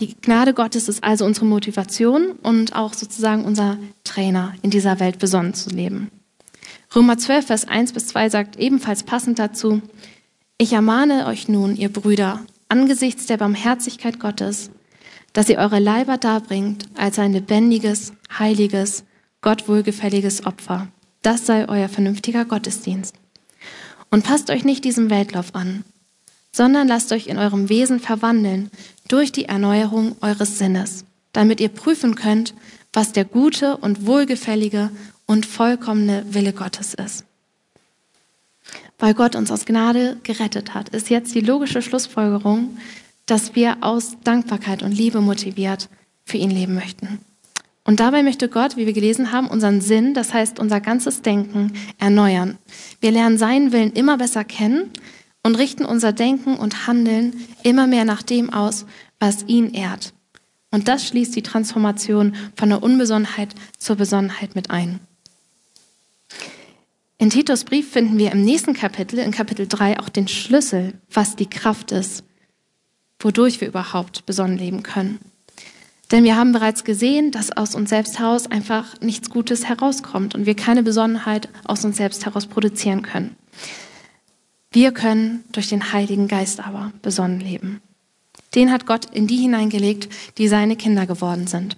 Die 0.00 0.14
Gnade 0.14 0.54
Gottes 0.54 0.88
ist 0.88 1.02
also 1.02 1.24
unsere 1.24 1.46
Motivation 1.46 2.32
und 2.42 2.76
auch 2.76 2.94
sozusagen 2.94 3.44
unser 3.44 3.78
Trainer, 4.04 4.54
in 4.62 4.70
dieser 4.70 5.00
Welt 5.00 5.18
besonnen 5.18 5.54
zu 5.54 5.70
leben. 5.70 6.10
Römer 6.94 7.18
12, 7.18 7.46
Vers 7.46 7.66
1 7.66 7.92
bis 7.92 8.06
2 8.08 8.30
sagt 8.30 8.56
ebenfalls 8.56 9.02
passend 9.02 9.38
dazu, 9.40 9.82
ich 10.56 10.72
ermahne 10.72 11.26
euch 11.26 11.48
nun, 11.48 11.76
ihr 11.76 11.92
Brüder, 11.92 12.40
angesichts 12.68 13.26
der 13.26 13.36
Barmherzigkeit 13.38 14.20
Gottes, 14.20 14.70
dass 15.32 15.48
ihr 15.48 15.58
eure 15.58 15.80
Leiber 15.80 16.16
darbringt 16.16 16.86
als 16.96 17.18
ein 17.18 17.32
lebendiges, 17.32 18.12
heiliges, 18.38 19.04
Gott 19.40 19.68
wohlgefälliges 19.68 20.46
Opfer. 20.46 20.88
Das 21.22 21.46
sei 21.46 21.68
euer 21.68 21.88
vernünftiger 21.88 22.44
Gottesdienst. 22.44 23.14
Und 24.10 24.24
passt 24.24 24.50
euch 24.50 24.64
nicht 24.64 24.84
diesem 24.84 25.10
Weltlauf 25.10 25.54
an, 25.54 25.84
sondern 26.52 26.88
lasst 26.88 27.12
euch 27.12 27.26
in 27.26 27.38
eurem 27.38 27.68
Wesen 27.68 28.00
verwandeln 28.00 28.70
durch 29.08 29.32
die 29.32 29.46
Erneuerung 29.46 30.16
eures 30.20 30.58
Sinnes, 30.58 31.04
damit 31.32 31.60
ihr 31.60 31.68
prüfen 31.68 32.14
könnt, 32.14 32.54
was 32.92 33.12
der 33.12 33.24
gute 33.24 33.76
und 33.76 34.06
wohlgefällige 34.06 34.90
und 35.26 35.46
vollkommene 35.46 36.24
Wille 36.30 36.52
Gottes 36.52 36.94
ist 36.94 37.24
weil 38.98 39.14
Gott 39.14 39.36
uns 39.36 39.50
aus 39.50 39.64
Gnade 39.64 40.18
gerettet 40.22 40.74
hat, 40.74 40.88
ist 40.90 41.10
jetzt 41.10 41.34
die 41.34 41.40
logische 41.40 41.82
Schlussfolgerung, 41.82 42.76
dass 43.26 43.54
wir 43.54 43.78
aus 43.80 44.16
Dankbarkeit 44.24 44.82
und 44.82 44.92
Liebe 44.92 45.20
motiviert 45.20 45.88
für 46.24 46.38
ihn 46.38 46.50
leben 46.50 46.74
möchten. 46.74 47.20
Und 47.84 48.00
dabei 48.00 48.22
möchte 48.22 48.48
Gott, 48.48 48.76
wie 48.76 48.86
wir 48.86 48.92
gelesen 48.92 49.32
haben, 49.32 49.48
unseren 49.48 49.80
Sinn, 49.80 50.12
das 50.12 50.34
heißt 50.34 50.58
unser 50.58 50.80
ganzes 50.80 51.22
Denken, 51.22 51.72
erneuern. 51.98 52.58
Wir 53.00 53.12
lernen 53.12 53.38
seinen 53.38 53.72
Willen 53.72 53.92
immer 53.92 54.18
besser 54.18 54.44
kennen 54.44 54.90
und 55.48 55.56
richten 55.56 55.86
unser 55.86 56.12
Denken 56.12 56.56
und 56.56 56.86
Handeln 56.86 57.32
immer 57.62 57.86
mehr 57.86 58.04
nach 58.04 58.22
dem 58.22 58.52
aus, 58.52 58.84
was 59.18 59.44
ihn 59.46 59.72
ehrt. 59.72 60.12
Und 60.70 60.88
das 60.88 61.06
schließt 61.06 61.34
die 61.34 61.42
Transformation 61.42 62.36
von 62.54 62.68
der 62.68 62.82
Unbesonnenheit 62.82 63.54
zur 63.78 63.96
Besonnenheit 63.96 64.54
mit 64.54 64.70
ein. 64.70 65.00
In 67.16 67.30
Titus 67.30 67.64
Brief 67.64 67.90
finden 67.90 68.18
wir 68.18 68.30
im 68.30 68.44
nächsten 68.44 68.74
Kapitel, 68.74 69.20
in 69.20 69.30
Kapitel 69.30 69.66
3, 69.66 70.00
auch 70.00 70.10
den 70.10 70.28
Schlüssel, 70.28 70.92
was 71.10 71.34
die 71.34 71.48
Kraft 71.48 71.92
ist, 71.92 72.24
wodurch 73.18 73.62
wir 73.62 73.68
überhaupt 73.68 74.26
besonnen 74.26 74.58
leben 74.58 74.82
können. 74.82 75.18
Denn 76.12 76.24
wir 76.24 76.36
haben 76.36 76.52
bereits 76.52 76.84
gesehen, 76.84 77.30
dass 77.30 77.56
aus 77.56 77.74
uns 77.74 77.88
selbst 77.88 78.18
heraus 78.18 78.50
einfach 78.50 79.00
nichts 79.00 79.30
Gutes 79.30 79.66
herauskommt 79.66 80.34
und 80.34 80.44
wir 80.44 80.56
keine 80.56 80.82
Besonnenheit 80.82 81.48
aus 81.64 81.86
uns 81.86 81.96
selbst 81.96 82.26
heraus 82.26 82.44
produzieren 82.44 83.00
können. 83.00 83.34
Wir 84.70 84.92
können 84.92 85.44
durch 85.52 85.68
den 85.68 85.92
Heiligen 85.92 86.28
Geist 86.28 86.60
aber 86.60 86.92
besonnen 87.02 87.40
leben. 87.40 87.80
Den 88.54 88.70
hat 88.70 88.86
Gott 88.86 89.06
in 89.12 89.26
die 89.26 89.36
hineingelegt, 89.36 90.08
die 90.38 90.48
seine 90.48 90.76
Kinder 90.76 91.06
geworden 91.06 91.46
sind. 91.46 91.76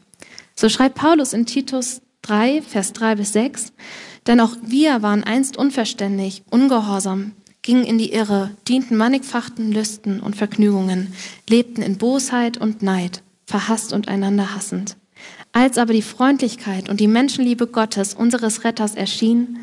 So 0.55 0.69
schreibt 0.69 0.97
Paulus 0.97 1.33
in 1.33 1.47
Titus 1.47 2.03
3, 2.23 2.63
Vers 2.63 2.93
3 2.93 3.17
bis 3.17 3.33
6, 3.33 3.73
denn 4.27 4.41
auch 4.41 4.57
wir 4.63 5.03
waren 5.03 5.25
einst 5.25 5.57
unverständig, 5.57 6.43
ungehorsam, 6.51 7.33
gingen 7.63 7.85
in 7.85 7.99
die 7.99 8.13
Irre, 8.13 8.51
dienten 8.69 8.97
mannigfachten 8.97 9.73
Lüsten 9.73 10.21
und 10.21 10.37
Vergnügungen, 10.37 11.15
lebten 11.49 11.83
in 11.83 11.99
Bosheit 11.99 12.59
und 12.59 12.83
Neid 12.83 13.23
verhasst 13.47 13.93
und 13.93 14.09
einander 14.09 14.55
hassend. 14.55 14.97
Als 15.53 15.79
aber 15.79 15.93
die 15.93 16.03
Freundlichkeit 16.03 16.89
und 16.89 17.01
die 17.01 17.09
Menschenliebe 17.09 17.67
Gottes, 17.67 18.15
unseres 18.15 18.65
Retters, 18.65 18.95
erschien, 18.95 19.59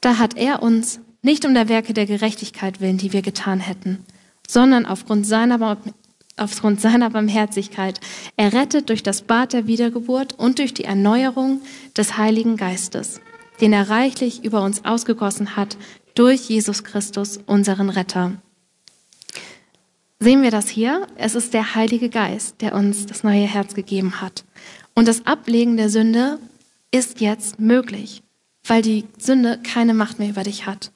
da 0.00 0.18
hat 0.18 0.36
er 0.36 0.62
uns, 0.62 1.00
nicht 1.22 1.44
um 1.44 1.54
der 1.54 1.68
Werke 1.68 1.94
der 1.94 2.06
Gerechtigkeit 2.06 2.80
willen, 2.80 2.98
die 2.98 3.12
wir 3.12 3.22
getan 3.22 3.60
hätten, 3.60 4.04
sondern 4.46 4.86
aufgrund 4.86 5.26
seiner, 5.26 5.78
aufgrund 6.36 6.80
seiner 6.80 7.10
Barmherzigkeit, 7.10 8.00
errettet 8.36 8.88
durch 8.88 9.02
das 9.02 9.22
Bad 9.22 9.52
der 9.52 9.66
Wiedergeburt 9.66 10.38
und 10.38 10.58
durch 10.58 10.74
die 10.74 10.84
Erneuerung 10.84 11.60
des 11.96 12.18
Heiligen 12.18 12.56
Geistes, 12.56 13.20
den 13.60 13.72
er 13.72 13.88
reichlich 13.88 14.44
über 14.44 14.62
uns 14.62 14.84
ausgegossen 14.84 15.56
hat 15.56 15.76
durch 16.14 16.48
Jesus 16.48 16.84
Christus, 16.84 17.38
unseren 17.46 17.88
Retter 17.88 18.32
Sehen 20.22 20.42
wir 20.42 20.52
das 20.52 20.68
hier? 20.68 21.08
Es 21.16 21.34
ist 21.34 21.52
der 21.52 21.74
Heilige 21.74 22.08
Geist, 22.08 22.60
der 22.60 22.76
uns 22.76 23.06
das 23.06 23.24
neue 23.24 23.44
Herz 23.44 23.74
gegeben 23.74 24.20
hat. 24.20 24.44
Und 24.94 25.08
das 25.08 25.26
Ablegen 25.26 25.76
der 25.76 25.88
Sünde 25.88 26.38
ist 26.92 27.20
jetzt 27.20 27.58
möglich, 27.58 28.22
weil 28.64 28.82
die 28.82 29.04
Sünde 29.18 29.58
keine 29.64 29.94
Macht 29.94 30.20
mehr 30.20 30.28
über 30.28 30.44
dich 30.44 30.64
hat, 30.64 30.91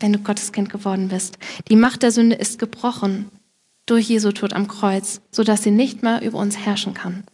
wenn 0.00 0.12
du 0.12 0.18
Gottes 0.18 0.52
Kind 0.52 0.70
geworden 0.70 1.08
bist. 1.08 1.38
Die 1.68 1.76
Macht 1.76 2.02
der 2.02 2.12
Sünde 2.12 2.36
ist 2.36 2.58
gebrochen 2.58 3.30
durch 3.86 4.08
Jesu 4.08 4.32
Tod 4.32 4.52
am 4.52 4.68
Kreuz, 4.68 5.20
sodass 5.30 5.62
sie 5.62 5.70
nicht 5.70 6.02
mehr 6.02 6.22
über 6.22 6.38
uns 6.38 6.56
herrschen 6.56 6.94
kann. 6.94 7.24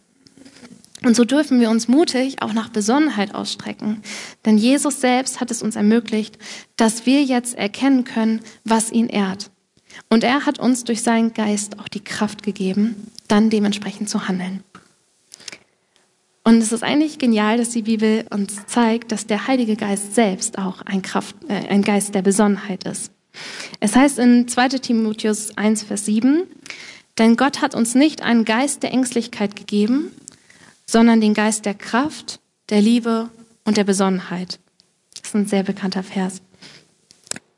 Und 1.03 1.15
so 1.15 1.25
dürfen 1.25 1.59
wir 1.59 1.71
uns 1.71 1.87
mutig 1.87 2.41
auch 2.43 2.53
nach 2.53 2.69
Besonnenheit 2.69 3.33
ausstrecken. 3.33 4.03
Denn 4.45 4.57
Jesus 4.57 5.01
selbst 5.01 5.39
hat 5.39 5.49
es 5.49 5.63
uns 5.63 5.75
ermöglicht, 5.75 6.37
dass 6.75 7.05
wir 7.07 7.23
jetzt 7.23 7.55
erkennen 7.55 8.03
können, 8.03 8.41
was 8.65 8.91
ihn 8.91 9.07
ehrt. 9.07 9.49
Und 10.09 10.23
er 10.23 10.45
hat 10.45 10.59
uns 10.59 10.83
durch 10.83 11.01
seinen 11.01 11.33
Geist 11.33 11.79
auch 11.79 11.87
die 11.87 12.03
Kraft 12.03 12.43
gegeben, 12.43 13.07
dann 13.27 13.49
dementsprechend 13.49 14.09
zu 14.09 14.27
handeln. 14.27 14.63
Und 16.43 16.57
es 16.57 16.71
ist 16.71 16.83
eigentlich 16.83 17.19
genial, 17.19 17.57
dass 17.57 17.69
die 17.69 17.83
Bibel 17.83 18.25
uns 18.31 18.65
zeigt, 18.65 19.11
dass 19.11 19.27
der 19.27 19.47
Heilige 19.47 19.75
Geist 19.75 20.15
selbst 20.15 20.57
auch 20.57 20.81
ein, 20.81 21.01
Kraft, 21.01 21.35
äh, 21.47 21.67
ein 21.69 21.83
Geist 21.83 22.15
der 22.15 22.23
Besonnenheit 22.23 22.83
ist. 22.85 23.11
Es 23.79 23.95
heißt 23.95 24.19
in 24.19 24.47
2 24.47 24.69
Timotheus 24.69 25.57
1, 25.57 25.83
Vers 25.83 26.05
7, 26.05 26.43
denn 27.17 27.37
Gott 27.37 27.61
hat 27.61 27.75
uns 27.75 27.95
nicht 27.95 28.23
einen 28.23 28.45
Geist 28.45 28.83
der 28.83 28.91
Ängstlichkeit 28.91 29.55
gegeben, 29.55 30.11
sondern 30.85 31.21
den 31.21 31.33
Geist 31.33 31.65
der 31.65 31.75
Kraft, 31.75 32.39
der 32.69 32.81
Liebe 32.81 33.29
und 33.63 33.77
der 33.77 33.83
Besonnenheit. 33.83 34.59
Das 35.13 35.29
ist 35.29 35.35
ein 35.35 35.45
sehr 35.45 35.63
bekannter 35.63 36.03
Vers. 36.03 36.41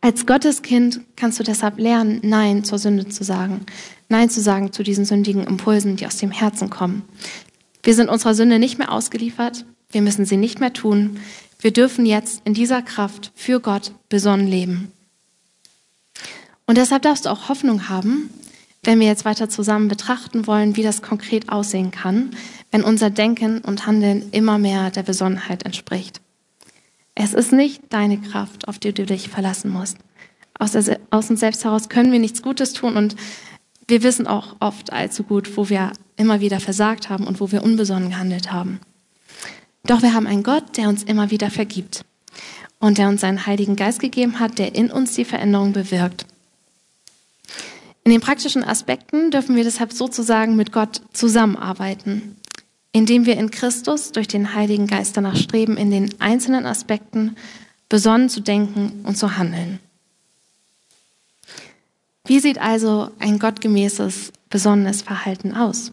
Als 0.01 0.25
Gotteskind 0.25 0.99
kannst 1.15 1.39
du 1.39 1.43
deshalb 1.43 1.79
lernen, 1.79 2.19
Nein 2.23 2.65
zur 2.65 2.77
Sünde 2.77 3.07
zu 3.07 3.23
sagen. 3.23 3.65
Nein 4.09 4.29
zu 4.29 4.41
sagen 4.41 4.73
zu 4.73 4.83
diesen 4.83 5.05
sündigen 5.05 5.45
Impulsen, 5.45 5.95
die 5.95 6.05
aus 6.05 6.17
dem 6.17 6.31
Herzen 6.31 6.69
kommen. 6.69 7.03
Wir 7.83 7.93
sind 7.93 8.09
unserer 8.09 8.33
Sünde 8.33 8.59
nicht 8.59 8.79
mehr 8.79 8.91
ausgeliefert. 8.91 9.65
Wir 9.91 10.01
müssen 10.01 10.25
sie 10.25 10.37
nicht 10.37 10.59
mehr 10.59 10.73
tun. 10.73 11.19
Wir 11.59 11.71
dürfen 11.71 12.05
jetzt 12.05 12.41
in 12.45 12.53
dieser 12.53 12.81
Kraft 12.81 13.31
für 13.35 13.59
Gott 13.59 13.91
besonnen 14.09 14.47
leben. 14.47 14.91
Und 16.65 16.77
deshalb 16.77 17.03
darfst 17.03 17.25
du 17.25 17.29
auch 17.29 17.49
Hoffnung 17.49 17.89
haben, 17.89 18.29
wenn 18.83 18.99
wir 18.99 19.07
jetzt 19.07 19.25
weiter 19.25 19.49
zusammen 19.49 19.89
betrachten 19.89 20.47
wollen, 20.47 20.75
wie 20.75 20.83
das 20.83 21.01
konkret 21.01 21.49
aussehen 21.49 21.91
kann, 21.91 22.31
wenn 22.71 22.83
unser 22.83 23.09
Denken 23.09 23.59
und 23.59 23.85
Handeln 23.85 24.29
immer 24.31 24.57
mehr 24.57 24.89
der 24.89 25.03
Besonnenheit 25.03 25.63
entspricht. 25.63 26.21
Es 27.15 27.33
ist 27.33 27.51
nicht 27.51 27.81
deine 27.89 28.19
Kraft, 28.19 28.67
auf 28.67 28.79
die 28.79 28.93
du 28.93 29.05
dich 29.05 29.29
verlassen 29.29 29.69
musst. 29.69 29.97
Aus, 30.57 30.71
der, 30.71 30.99
aus 31.11 31.29
uns 31.29 31.39
selbst 31.39 31.63
heraus 31.63 31.89
können 31.89 32.11
wir 32.11 32.19
nichts 32.19 32.41
Gutes 32.41 32.73
tun 32.73 32.95
und 32.95 33.15
wir 33.93 34.01
wissen 34.01 34.25
auch 34.25 34.55
oft 34.59 34.91
allzu 34.91 35.21
gut, 35.21 35.55
wo 35.55 35.69
wir 35.69 35.93
immer 36.17 36.41
wieder 36.41 36.59
versagt 36.59 37.09
haben 37.09 37.27
und 37.27 37.39
wo 37.39 37.51
wir 37.51 37.63
unbesonnen 37.63 38.09
gehandelt 38.09 38.51
haben. 38.51 38.79
Doch 39.85 40.01
wir 40.01 40.15
haben 40.15 40.25
einen 40.25 40.41
Gott, 40.41 40.77
der 40.77 40.89
uns 40.89 41.03
immer 41.03 41.29
wieder 41.29 41.51
vergibt 41.51 42.03
und 42.79 42.97
der 42.97 43.07
uns 43.07 43.21
seinen 43.21 43.45
Heiligen 43.45 43.75
Geist 43.75 43.99
gegeben 43.99 44.39
hat, 44.39 44.57
der 44.57 44.73
in 44.73 44.91
uns 44.91 45.13
die 45.13 45.25
Veränderung 45.25 45.73
bewirkt. 45.73 46.25
In 48.03 48.11
den 48.11 48.19
praktischen 48.19 48.63
Aspekten 48.63 49.29
dürfen 49.29 49.55
wir 49.55 49.63
deshalb 49.63 49.93
sozusagen 49.93 50.55
mit 50.55 50.71
Gott 50.71 51.01
zusammenarbeiten 51.13 52.35
indem 52.93 53.25
wir 53.25 53.37
in 53.37 53.51
Christus 53.51 54.13
durch 54.13 54.27
den 54.29 54.53
Heiligen 54.53 54.87
Geist 54.87 55.17
danach 55.17 55.35
streben, 55.35 55.75
in 55.75 55.91
den 55.91 56.21
einzelnen 56.21 56.65
Aspekten 56.65 57.35
besonnen 57.89 58.29
zu 58.29 58.39
denken 58.39 59.01
und 59.03 59.17
zu 59.17 59.35
handeln. 59.35 59.79
Wie 62.25 62.39
sieht 62.39 62.57
also 62.57 63.11
ein 63.19 63.37
gottgemäßes, 63.37 64.31
besonnenes 64.49 65.01
Verhalten 65.01 65.53
aus? 65.53 65.91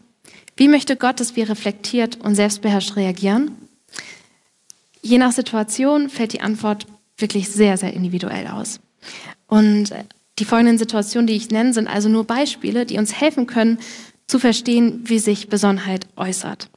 Wie 0.55 0.67
möchte 0.67 0.95
Gott, 0.95 1.19
dass 1.19 1.35
wir 1.35 1.49
reflektiert 1.49 2.19
und 2.21 2.35
selbstbeherrscht 2.35 2.95
reagieren? 2.95 3.51
Je 5.01 5.17
nach 5.17 5.31
Situation 5.31 6.09
fällt 6.09 6.33
die 6.33 6.41
Antwort 6.41 6.87
wirklich 7.17 7.49
sehr, 7.49 7.77
sehr 7.77 7.93
individuell 7.93 8.47
aus. 8.47 8.79
Und 9.47 9.91
die 10.39 10.45
folgenden 10.45 10.77
Situationen, 10.77 11.27
die 11.27 11.35
ich 11.35 11.49
nenne, 11.49 11.73
sind 11.73 11.87
also 11.87 12.07
nur 12.07 12.23
Beispiele, 12.23 12.85
die 12.85 12.97
uns 12.97 13.19
helfen 13.19 13.47
können, 13.47 13.79
zu 14.27 14.39
verstehen, 14.39 15.01
wie 15.03 15.19
sich 15.19 15.49
Besonnenheit 15.49 16.07
äußert. 16.15 16.69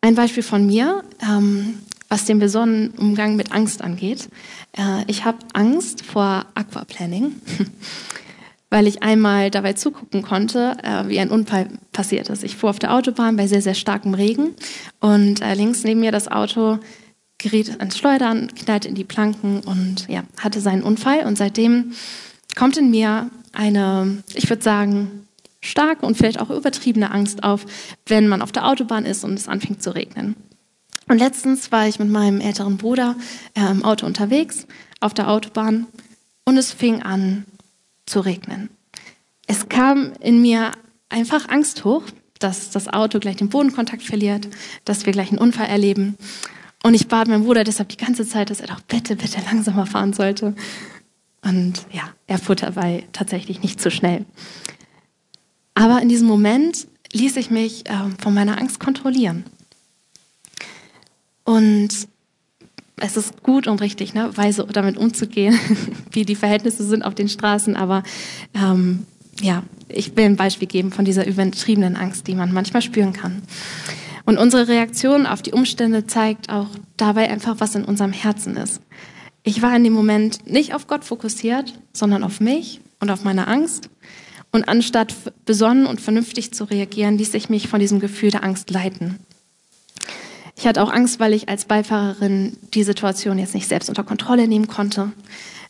Ein 0.00 0.14
Beispiel 0.14 0.42
von 0.42 0.66
mir, 0.66 1.04
ähm, 1.22 1.78
was 2.08 2.24
den 2.24 2.38
besonderen 2.38 2.90
Umgang 2.96 3.36
mit 3.36 3.52
Angst 3.52 3.82
angeht. 3.82 4.28
Äh, 4.76 5.04
ich 5.06 5.24
habe 5.24 5.38
Angst 5.52 6.04
vor 6.04 6.46
Aquaplaning, 6.54 7.34
weil 8.70 8.86
ich 8.86 9.02
einmal 9.02 9.50
dabei 9.50 9.74
zugucken 9.74 10.22
konnte, 10.22 10.76
äh, 10.82 11.08
wie 11.08 11.20
ein 11.20 11.30
Unfall 11.30 11.68
passiert 11.92 12.28
ist. 12.30 12.44
Ich 12.44 12.56
fuhr 12.56 12.70
auf 12.70 12.78
der 12.78 12.94
Autobahn 12.94 13.36
bei 13.36 13.46
sehr, 13.46 13.62
sehr 13.62 13.74
starkem 13.74 14.14
Regen 14.14 14.54
und 15.00 15.42
äh, 15.42 15.54
links 15.54 15.84
neben 15.84 16.00
mir 16.00 16.12
das 16.12 16.28
Auto 16.28 16.78
geriet 17.38 17.78
ans 17.78 17.96
Schleudern, 17.96 18.52
knallte 18.54 18.88
in 18.88 18.94
die 18.94 19.04
Planken 19.04 19.60
und 19.60 20.08
ja, 20.08 20.24
hatte 20.40 20.60
seinen 20.60 20.82
Unfall. 20.82 21.24
Und 21.24 21.38
seitdem 21.38 21.92
kommt 22.56 22.76
in 22.76 22.90
mir 22.90 23.30
eine, 23.52 24.22
ich 24.34 24.48
würde 24.50 24.62
sagen, 24.62 25.28
starke 25.60 26.04
und 26.04 26.16
vielleicht 26.16 26.40
auch 26.40 26.50
übertriebene 26.50 27.10
Angst 27.10 27.44
auf, 27.44 27.64
wenn 28.06 28.28
man 28.28 28.42
auf 28.42 28.52
der 28.52 28.66
Autobahn 28.66 29.04
ist 29.04 29.24
und 29.24 29.34
es 29.34 29.48
anfängt 29.48 29.82
zu 29.82 29.94
regnen. 29.94 30.34
Und 31.08 31.18
letztens 31.18 31.72
war 31.72 31.88
ich 31.88 31.98
mit 31.98 32.10
meinem 32.10 32.40
älteren 32.40 32.76
Bruder 32.76 33.16
äh, 33.54 33.70
im 33.70 33.84
Auto 33.84 34.06
unterwegs, 34.06 34.66
auf 35.00 35.14
der 35.14 35.30
Autobahn, 35.30 35.86
und 36.44 36.56
es 36.56 36.72
fing 36.72 37.02
an 37.02 37.44
zu 38.06 38.20
regnen. 38.20 38.70
Es 39.46 39.68
kam 39.68 40.12
in 40.20 40.40
mir 40.40 40.72
einfach 41.08 41.48
Angst 41.48 41.84
hoch, 41.84 42.04
dass 42.38 42.70
das 42.70 42.88
Auto 42.88 43.18
gleich 43.18 43.36
den 43.36 43.48
Bodenkontakt 43.48 44.02
verliert, 44.02 44.48
dass 44.84 45.06
wir 45.06 45.12
gleich 45.12 45.30
einen 45.30 45.38
Unfall 45.38 45.66
erleben. 45.66 46.16
Und 46.82 46.94
ich 46.94 47.08
bat 47.08 47.28
meinen 47.28 47.44
Bruder 47.44 47.64
deshalb 47.64 47.88
die 47.88 47.96
ganze 47.96 48.26
Zeit, 48.26 48.50
dass 48.50 48.60
er 48.60 48.68
doch 48.68 48.80
bitte, 48.80 49.16
bitte 49.16 49.40
langsamer 49.40 49.86
fahren 49.86 50.12
sollte. 50.12 50.54
Und 51.42 51.86
ja, 51.92 52.02
er 52.26 52.38
fuhr 52.38 52.56
dabei 52.56 53.04
tatsächlich 53.12 53.62
nicht 53.62 53.80
zu 53.80 53.90
schnell. 53.90 54.24
Aber 55.74 56.00
in 56.02 56.08
diesem 56.08 56.26
Moment 56.26 56.86
ließ 57.12 57.36
ich 57.36 57.50
mich 57.50 57.88
äh, 57.88 58.10
von 58.18 58.34
meiner 58.34 58.58
Angst 58.58 58.80
kontrollieren. 58.80 59.44
Und 61.48 61.88
es 62.96 63.16
ist 63.16 63.42
gut 63.42 63.68
und 63.68 63.80
richtig, 63.80 64.12
ne, 64.12 64.36
weise 64.36 64.66
damit 64.70 64.98
umzugehen, 64.98 65.58
wie 66.12 66.26
die 66.26 66.34
Verhältnisse 66.34 66.84
sind 66.84 67.02
auf 67.02 67.14
den 67.14 67.30
Straßen. 67.30 67.74
Aber 67.74 68.02
ähm, 68.52 69.06
ja, 69.40 69.62
ich 69.88 70.14
will 70.14 70.26
ein 70.26 70.36
Beispiel 70.36 70.68
geben 70.68 70.92
von 70.92 71.06
dieser 71.06 71.26
übertriebenen 71.26 71.96
Angst, 71.96 72.26
die 72.26 72.34
man 72.34 72.52
manchmal 72.52 72.82
spüren 72.82 73.14
kann. 73.14 73.40
Und 74.26 74.36
unsere 74.36 74.68
Reaktion 74.68 75.24
auf 75.24 75.40
die 75.40 75.52
Umstände 75.52 76.06
zeigt 76.06 76.50
auch 76.50 76.66
dabei 76.98 77.30
einfach, 77.30 77.60
was 77.60 77.74
in 77.74 77.86
unserem 77.86 78.12
Herzen 78.12 78.58
ist. 78.58 78.82
Ich 79.42 79.62
war 79.62 79.74
in 79.74 79.84
dem 79.84 79.94
Moment 79.94 80.46
nicht 80.46 80.74
auf 80.74 80.86
Gott 80.86 81.02
fokussiert, 81.02 81.80
sondern 81.94 82.24
auf 82.24 82.40
mich 82.40 82.82
und 83.00 83.08
auf 83.08 83.24
meine 83.24 83.46
Angst. 83.46 83.88
Und 84.52 84.68
anstatt 84.68 85.14
besonnen 85.46 85.86
und 85.86 86.02
vernünftig 86.02 86.52
zu 86.52 86.64
reagieren, 86.64 87.16
ließ 87.16 87.32
ich 87.32 87.48
mich 87.48 87.68
von 87.68 87.80
diesem 87.80 88.00
Gefühl 88.00 88.32
der 88.32 88.44
Angst 88.44 88.68
leiten. 88.68 89.18
Ich 90.58 90.66
hatte 90.66 90.82
auch 90.82 90.92
Angst, 90.92 91.20
weil 91.20 91.34
ich 91.34 91.48
als 91.48 91.66
Beifahrerin 91.66 92.56
die 92.74 92.82
Situation 92.82 93.38
jetzt 93.38 93.54
nicht 93.54 93.68
selbst 93.68 93.88
unter 93.88 94.02
Kontrolle 94.02 94.48
nehmen 94.48 94.66
konnte. 94.66 95.12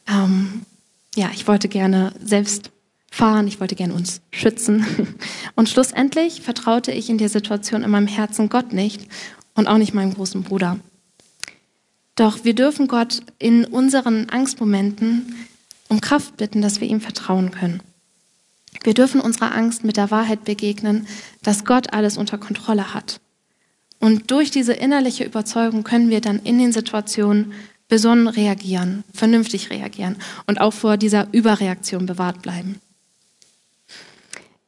Ähm, 0.09 0.63
ja, 1.15 1.29
ich 1.35 1.47
wollte 1.47 1.69
gerne 1.69 2.15
selbst 2.25 2.71
fahren, 3.11 3.47
ich 3.47 3.61
wollte 3.61 3.75
gerne 3.75 3.93
uns 3.93 4.23
schützen. 4.31 4.87
Und 5.55 5.69
schlussendlich 5.69 6.41
vertraute 6.41 6.91
ich 6.91 7.11
in 7.11 7.19
der 7.19 7.29
Situation 7.29 7.83
in 7.83 7.91
meinem 7.91 8.07
Herzen 8.07 8.49
Gott 8.49 8.73
nicht 8.73 9.07
und 9.55 9.67
auch 9.67 9.77
nicht 9.77 9.93
meinem 9.93 10.15
großen 10.15 10.43
Bruder. 10.43 10.79
Doch 12.15 12.45
wir 12.45 12.55
dürfen 12.55 12.89
Gott 12.89 13.21
in 13.39 13.67
unseren 13.67 14.31
Angstmomenten 14.31 15.35
um 15.89 16.01
Kraft 16.01 16.39
bitten, 16.39 16.63
dass 16.63 16.81
wir 16.81 16.89
ihm 16.89 17.03
vertrauen 17.03 17.51
können. 17.51 17.83
Wir 18.85 18.95
dürfen 18.95 19.21
unserer 19.21 19.55
Angst 19.55 19.85
mit 19.85 19.99
der 19.99 20.11
Wahrheit 20.11 20.45
begegnen, 20.45 21.07
dass 21.43 21.67
Gott 21.67 21.93
alles 21.93 22.17
unter 22.17 22.39
Kontrolle 22.39 22.95
hat. 22.95 23.21
Und 24.01 24.31
durch 24.31 24.51
diese 24.51 24.73
innerliche 24.73 25.25
Überzeugung 25.25 25.85
können 25.85 26.11
wir 26.11 26.21
dann 26.21 26.39
in 26.41 26.59
den 26.59 26.73
Situationen 26.73 27.53
besonnen 27.89 28.29
reagieren, 28.29 29.03
vernünftig 29.13 29.71
reagieren 29.71 30.17
und 30.47 30.61
auch 30.61 30.73
vor 30.73 30.97
dieser 30.97 31.29
Überreaktion 31.33 32.07
bewahrt 32.07 32.43
bleiben. 32.43 32.81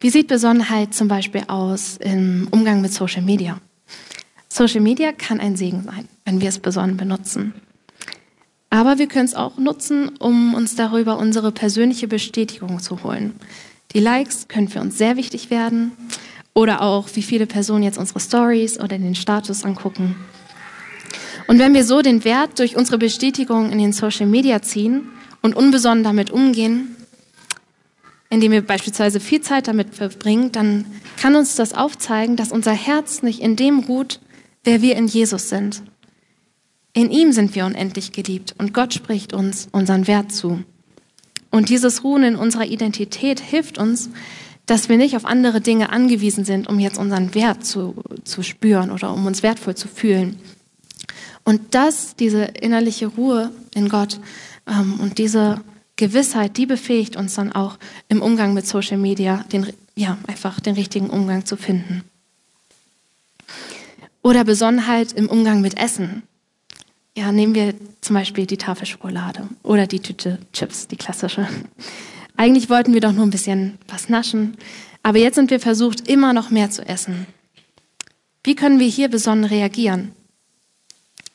Wie 0.01 0.11
sieht 0.11 0.29
Besonnenheit 0.29 0.95
zum 0.95 1.09
Beispiel 1.09 1.45
aus 1.47 1.99
im 1.99 2.49
Umgang 2.51 2.81
mit 2.81 2.93
Social 2.93 3.23
Media? 3.23 3.61
Social 4.49 4.81
Media 4.81 5.13
kann 5.13 5.39
ein 5.39 5.57
Segen 5.57 5.85
sein, 5.85 6.09
wenn 6.25 6.41
wir 6.41 6.49
es 6.49 6.59
besonnen 6.59 6.97
benutzen. 6.97 7.53
Aber 8.71 8.99
wir 8.99 9.09
können 9.09 9.27
es 9.27 9.35
auch 9.35 9.59
nutzen, 9.59 10.17
um 10.19 10.55
uns 10.55 10.75
darüber 10.75 11.19
unsere 11.19 11.53
persönliche 11.53 12.09
Bestätigung 12.09 12.81
zu 12.81 13.03
holen. 13.03 13.35
Die 13.93 14.01
Likes 14.01 14.49
können 14.49 14.69
für 14.69 14.81
uns 14.81 14.97
sehr 14.97 15.17
wichtig 15.17 15.51
werden 15.51 15.93
oder 16.55 16.83
auch, 16.83 17.09
wie 17.15 17.23
viele 17.23 17.47
Personen 17.47 17.83
jetzt 17.83 17.99
unsere 17.99 18.21
Stories 18.21 18.79
oder 18.79 18.99
den 18.99 19.15
Status 19.15 19.65
angucken. 19.65 20.17
Und 21.47 21.59
wenn 21.59 21.75
wir 21.75 21.85
so 21.85 22.03
den 22.03 22.25
Wert 22.25 22.59
durch 22.59 22.77
unsere 22.77 22.99
Bestätigung 22.99 23.71
in 23.71 23.79
den 23.79 23.93
Social 23.93 24.27
Media 24.27 24.63
ziehen 24.63 25.09
und 25.43 25.57
unbesonnen 25.57 26.05
damit 26.05 26.31
umgehen, 26.31 26.97
indem 28.29 28.53
wir 28.53 28.63
beispielsweise 28.63 29.19
viel 29.19 29.41
Zeit 29.41 29.67
damit 29.67 29.95
verbringen, 29.95 30.53
dann 30.53 30.85
kann 31.17 31.35
uns 31.35 31.57
das 31.57 31.75
aufzeigen, 31.75 32.37
dass 32.37 32.53
unser 32.53 32.73
Herz 32.73 33.23
nicht 33.23 33.41
in 33.41 33.57
dem 33.57 33.81
ruht, 33.81 34.21
wer 34.63 34.83
wir 34.83 34.97
in 34.97 35.09
Jesus 35.09 35.49
sind. 35.49 35.83
In 36.93 37.11
ihm 37.11 37.33
sind 37.33 37.55
wir 37.55 37.67
unendlich 37.67 38.13
geliebt 38.13 38.55
und 38.59 38.73
Gott 38.73 38.95
spricht 38.95 39.33
uns 39.33 39.69
unseren 39.73 40.07
Wert 40.07 40.33
zu. 40.33 40.63
Und 41.51 41.69
dieses 41.69 42.05
Ruhen 42.05 42.23
in 42.23 42.37
unserer 42.37 42.67
Identität 42.67 43.41
hilft 43.41 43.79
uns, 43.79 44.11
dass 44.71 44.89
wir 44.89 44.97
nicht 44.97 45.17
auf 45.17 45.25
andere 45.25 45.61
Dinge 45.61 45.91
angewiesen 45.91 46.45
sind, 46.45 46.69
um 46.69 46.79
jetzt 46.79 46.97
unseren 46.97 47.35
Wert 47.35 47.67
zu, 47.67 47.97
zu 48.23 48.45
spüren 48.45 48.93
oder 48.93 49.13
um 49.13 49.27
uns 49.27 49.43
wertvoll 49.43 49.75
zu 49.75 49.89
fühlen. 49.89 50.39
Und 51.43 51.75
das, 51.75 52.15
diese 52.15 52.45
innerliche 52.45 53.09
Ruhe 53.09 53.51
in 53.75 53.89
Gott 53.89 54.21
ähm, 54.69 55.01
und 55.01 55.19
diese 55.19 55.61
Gewissheit, 55.97 56.57
die 56.57 56.67
befähigt 56.67 57.17
uns 57.17 57.35
dann 57.35 57.51
auch 57.51 57.79
im 58.09 58.23
Umgang 58.23 58.55
mit 58.55 58.65
Social 58.65 58.97
Media, 58.97 59.45
den, 59.51 59.73
ja, 59.97 60.19
einfach 60.29 60.61
den 60.61 60.77
richtigen 60.77 61.11
Umgang 61.11 61.45
zu 61.45 61.57
finden. 61.57 62.05
Oder 64.23 64.45
Besonnenheit 64.45 65.13
im 65.15 65.29
Umgang 65.29 65.63
mit 65.63 65.81
Essen. 65.81 66.23
Ja, 67.17 67.33
nehmen 67.33 67.57
wir 67.57 67.75
zum 68.03 68.15
Beispiel 68.15 68.47
die 68.47 68.57
Tafel 68.57 68.87
Schokolade 68.87 69.49
oder 69.65 69.89
die 69.89 69.99
Tüte 69.99 70.39
Chips, 70.53 70.87
die 70.87 70.97
klassische. 70.97 71.49
Eigentlich 72.41 72.71
wollten 72.71 72.95
wir 72.95 73.03
doch 73.03 73.13
nur 73.13 73.27
ein 73.27 73.31
bisschen 73.31 73.77
was 73.87 74.09
naschen, 74.09 74.57
aber 75.03 75.19
jetzt 75.19 75.35
sind 75.35 75.51
wir 75.51 75.61
versucht, 75.61 76.09
immer 76.09 76.33
noch 76.33 76.49
mehr 76.49 76.71
zu 76.71 76.81
essen. 76.89 77.27
Wie 78.43 78.55
können 78.55 78.81
wir 78.81 78.87
hier 78.87 79.11
besonnen 79.11 79.45
reagieren? 79.45 80.13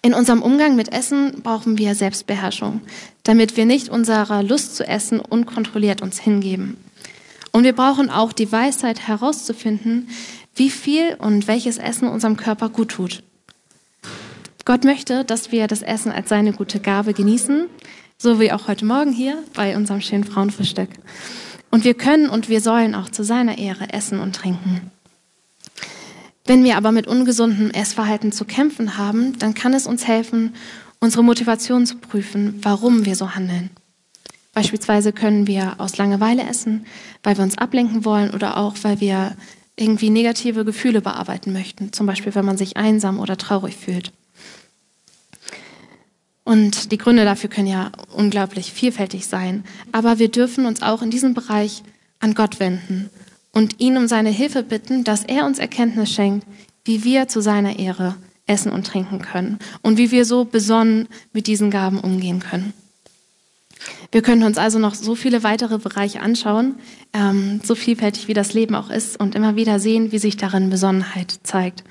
In 0.01 0.15
unserem 0.15 0.41
Umgang 0.41 0.75
mit 0.75 0.91
Essen 0.91 1.43
brauchen 1.43 1.77
wir 1.77 1.93
Selbstbeherrschung, 1.93 2.81
damit 3.21 3.55
wir 3.55 3.67
nicht 3.67 3.89
unserer 3.89 4.41
Lust 4.41 4.77
zu 4.77 4.87
essen 4.87 5.19
unkontrolliert 5.19 6.01
uns 6.01 6.19
hingeben. 6.19 6.75
Und 7.51 7.65
wir 7.65 7.73
brauchen 7.73 8.09
auch 8.09 8.33
die 8.33 8.51
Weisheit 8.51 9.07
herauszufinden, 9.07 10.09
wie 10.55 10.71
viel 10.71 11.17
und 11.19 11.47
welches 11.47 11.77
Essen 11.77 12.07
unserem 12.07 12.35
Körper 12.35 12.69
gut 12.69 12.89
tut. 12.89 13.21
Gott 14.65 14.83
möchte, 14.83 15.23
dass 15.23 15.51
wir 15.51 15.67
das 15.67 15.83
Essen 15.83 16.11
als 16.11 16.29
seine 16.29 16.51
gute 16.51 16.79
Gabe 16.79 17.13
genießen, 17.13 17.67
so 18.17 18.39
wie 18.39 18.51
auch 18.51 18.67
heute 18.67 18.85
Morgen 18.85 19.11
hier 19.11 19.43
bei 19.53 19.75
unserem 19.75 20.01
schönen 20.01 20.23
Frauenfrühstück. 20.23 20.89
Und 21.69 21.83
wir 21.83 21.93
können 21.93 22.29
und 22.29 22.47
wir 22.47 22.61
sollen 22.61 22.95
auch 22.95 23.09
zu 23.09 23.23
seiner 23.23 23.57
Ehre 23.57 23.91
essen 23.91 24.19
und 24.19 24.35
trinken. 24.35 24.91
Wenn 26.45 26.63
wir 26.63 26.77
aber 26.77 26.91
mit 26.91 27.07
ungesundem 27.07 27.71
Essverhalten 27.71 28.31
zu 28.31 28.45
kämpfen 28.45 28.97
haben, 28.97 29.37
dann 29.39 29.53
kann 29.53 29.73
es 29.73 29.87
uns 29.87 30.07
helfen, 30.07 30.55
unsere 30.99 31.23
Motivation 31.23 31.85
zu 31.85 31.97
prüfen, 31.97 32.59
warum 32.61 33.05
wir 33.05 33.15
so 33.15 33.35
handeln. 33.35 33.71
Beispielsweise 34.53 35.11
können 35.11 35.47
wir 35.47 35.75
aus 35.79 35.97
Langeweile 35.97 36.43
essen, 36.43 36.85
weil 37.23 37.35
wir 37.35 37.43
uns 37.43 37.57
ablenken 37.57 38.05
wollen 38.05 38.31
oder 38.31 38.57
auch, 38.57 38.75
weil 38.83 39.01
wir 39.01 39.35
irgendwie 39.75 40.09
negative 40.09 40.63
Gefühle 40.63 41.01
bearbeiten 41.01 41.51
möchten, 41.51 41.91
zum 41.91 42.05
Beispiel 42.05 42.33
wenn 42.33 42.45
man 42.45 42.57
sich 42.57 42.77
einsam 42.77 43.19
oder 43.19 43.37
traurig 43.37 43.75
fühlt. 43.75 44.13
Und 46.45 46.91
die 46.91 46.97
Gründe 46.97 47.25
dafür 47.25 47.49
können 47.49 47.67
ja 47.67 47.91
unglaublich 48.13 48.71
vielfältig 48.71 49.25
sein. 49.27 49.65
Aber 49.91 50.19
wir 50.19 50.29
dürfen 50.29 50.65
uns 50.65 50.81
auch 50.81 51.01
in 51.01 51.09
diesem 51.09 51.33
Bereich 51.33 51.83
an 52.19 52.35
Gott 52.35 52.59
wenden 52.59 53.09
und 53.51 53.79
ihn 53.79 53.97
um 53.97 54.07
seine 54.07 54.29
Hilfe 54.29 54.63
bitten, 54.63 55.03
dass 55.03 55.23
er 55.23 55.45
uns 55.45 55.59
Erkenntnis 55.59 56.11
schenkt, 56.11 56.45
wie 56.85 57.03
wir 57.03 57.27
zu 57.27 57.41
seiner 57.41 57.79
Ehre 57.79 58.15
essen 58.45 58.71
und 58.71 58.85
trinken 58.85 59.21
können 59.21 59.57
und 59.81 59.97
wie 59.97 60.11
wir 60.11 60.23
so 60.23 60.45
besonnen 60.45 61.07
mit 61.33 61.47
diesen 61.47 61.71
Gaben 61.71 61.99
umgehen 61.99 62.39
können. 62.39 62.73
Wir 64.11 64.21
können 64.21 64.43
uns 64.43 64.57
also 64.57 64.79
noch 64.79 64.93
so 64.93 65.15
viele 65.15 65.43
weitere 65.43 65.77
Bereiche 65.77 66.21
anschauen, 66.21 66.75
ähm, 67.13 67.59
so 67.63 67.75
vielfältig 67.75 68.27
wie 68.27 68.33
das 68.33 68.53
Leben 68.53 68.75
auch 68.75 68.89
ist 68.89 69.19
und 69.19 69.35
immer 69.35 69.55
wieder 69.55 69.79
sehen, 69.79 70.11
wie 70.11 70.19
sich 70.19 70.37
darin 70.37 70.69
Besonnenheit 70.69 71.39
zeigt. 71.43 71.83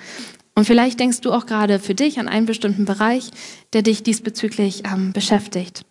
Und 0.55 0.65
vielleicht 0.65 0.99
denkst 0.99 1.21
du 1.21 1.31
auch 1.31 1.45
gerade 1.45 1.79
für 1.79 1.93
dich 1.93 2.17
an 2.17 2.29
einen 2.29 2.45
bestimmten 2.45 2.85
Bereich, 2.85 3.29
der 3.73 3.81
dich 3.81 4.03
diesbezüglich 4.03 4.83
ähm, 4.85 5.11
beschäftigt. 5.11 5.85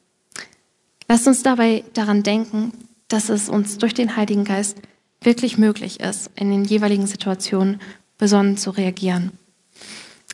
Lass 1.06 1.26
uns 1.26 1.42
dabei 1.42 1.84
daran 1.92 2.22
denken, 2.22 2.72
dass 3.08 3.28
es 3.28 3.50
uns 3.50 3.76
durch 3.76 3.92
den 3.92 4.16
Heiligen 4.16 4.44
Geist 4.44 4.78
wirklich 5.20 5.58
möglich 5.58 6.00
ist, 6.00 6.30
in 6.34 6.50
den 6.50 6.64
jeweiligen 6.64 7.06
Situationen 7.06 7.80
besonnen 8.16 8.56
zu 8.56 8.70
reagieren. 8.70 9.32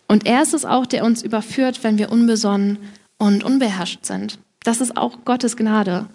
Und 0.07 0.27
er 0.27 0.43
ist 0.43 0.55
es 0.55 0.65
auch, 0.65 0.87
der 0.87 1.05
uns 1.05 1.23
überführt, 1.23 1.83
wenn 1.83 1.99
wir 1.99 2.11
unbesonnen 2.11 2.79
und 3.19 3.45
unbeherrscht 3.45 4.05
sind. 4.05 4.39
Das 4.65 4.81
ist 4.81 4.97
auch 4.97 5.25
Gottes 5.25 5.57
Gnade. 5.57 6.07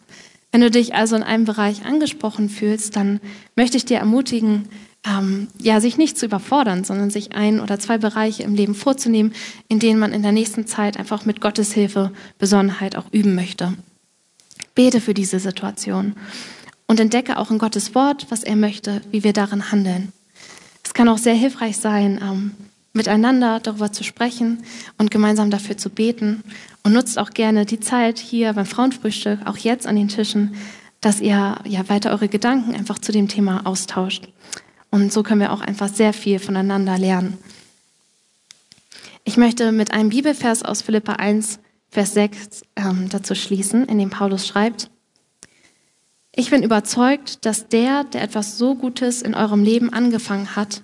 Wenn 0.52 0.62
du 0.62 0.72
dich 0.72 0.96
also 0.96 1.16
in 1.16 1.24
einem 1.24 1.46
Bereich 1.46 1.86
angesprochen 1.86 2.50
fühlst, 2.50 2.96
dann 2.96 3.20
möchte 3.56 3.78
ich 3.78 3.86
dir 3.86 3.98
ermutigen, 3.98 4.70
ähm, 5.06 5.48
ja, 5.60 5.80
sich 5.80 5.98
nicht 5.98 6.18
zu 6.18 6.26
überfordern, 6.26 6.84
sondern 6.84 7.10
sich 7.10 7.34
ein 7.34 7.60
oder 7.60 7.80
zwei 7.80 7.98
Bereiche 7.98 8.44
im 8.44 8.56
Leben 8.56 8.76
vorzunehmen, 8.76 9.34
in 9.68 9.80
denen 9.80 10.00
man 10.00 10.14
in 10.14 10.24
der 10.24 10.32
nächsten 10.32 10.66
Zeit 10.68 10.98
einfach 10.98 11.26
mit 11.26 11.42
Gottes 11.42 11.74
Hilfe 11.74 12.12
Besonnenheit 12.40 12.96
auch 12.96 13.12
üben 13.12 13.36
möchte. 13.36 13.74
Bete 14.74 15.00
für 15.00 15.14
diese 15.14 15.40
Situation 15.40 16.16
und 16.88 17.00
entdecke 17.00 17.38
auch 17.38 17.52
in 17.52 17.58
Gottes 17.58 17.96
Wort, 17.96 18.28
was 18.30 18.44
er 18.44 18.56
möchte, 18.56 19.02
wie 19.12 19.24
wir 19.24 19.34
darin 19.34 19.72
handeln. 19.72 20.12
Es 20.84 20.94
kann 20.94 21.10
auch 21.10 21.18
sehr 21.18 21.34
hilfreich 21.34 21.78
sein, 21.78 22.20
ähm, 22.22 22.52
miteinander 22.96 23.60
darüber 23.60 23.92
zu 23.92 24.04
sprechen 24.04 24.64
und 24.98 25.12
gemeinsam 25.12 25.52
dafür 25.52 25.78
zu 25.78 25.90
beten. 25.90 26.44
Und 26.84 26.94
nutzt 26.94 27.20
auch 27.20 27.32
gerne 27.32 27.66
die 27.66 27.80
Zeit 27.80 28.20
hier 28.20 28.54
beim 28.54 28.66
Frauenfrühstück, 28.66 29.40
auch 29.46 29.58
jetzt 29.58 29.86
an 29.86 29.96
den 29.96 30.08
Tischen, 30.08 30.56
dass 31.02 31.20
ihr 31.20 31.58
ja 31.66 31.90
weiter 31.90 32.12
eure 32.12 32.30
Gedanken 32.30 32.74
einfach 32.74 33.00
zu 33.00 33.12
dem 33.12 33.28
Thema 33.28 33.66
austauscht. 33.66 34.28
Und 34.96 35.12
so 35.12 35.24
können 35.24 35.42
wir 35.42 35.52
auch 35.52 35.60
einfach 35.60 35.90
sehr 35.90 36.14
viel 36.14 36.40
voneinander 36.40 36.98
lernen. 36.98 37.38
Ich 39.26 39.36
möchte 39.36 39.74
mit 39.74 39.92
einem 39.92 40.08
Bibelvers 40.08 40.64
aus 40.64 40.82
Philippa 40.82 41.16
1, 41.16 41.60
Vers 41.90 42.14
6 42.14 42.62
ähm, 42.78 43.10
dazu 43.10 43.36
schließen, 43.36 43.88
in 43.88 44.00
dem 44.00 44.10
Paulus 44.10 44.48
schreibt, 44.48 44.90
ich 46.32 46.50
bin 46.50 46.64
überzeugt, 46.64 47.46
dass 47.46 47.68
der, 47.68 48.06
der 48.06 48.22
etwas 48.22 48.58
so 48.58 48.76
Gutes 48.76 49.22
in 49.22 49.36
eurem 49.36 49.64
Leben 49.64 49.92
angefangen 49.92 50.56
hat, 50.56 50.82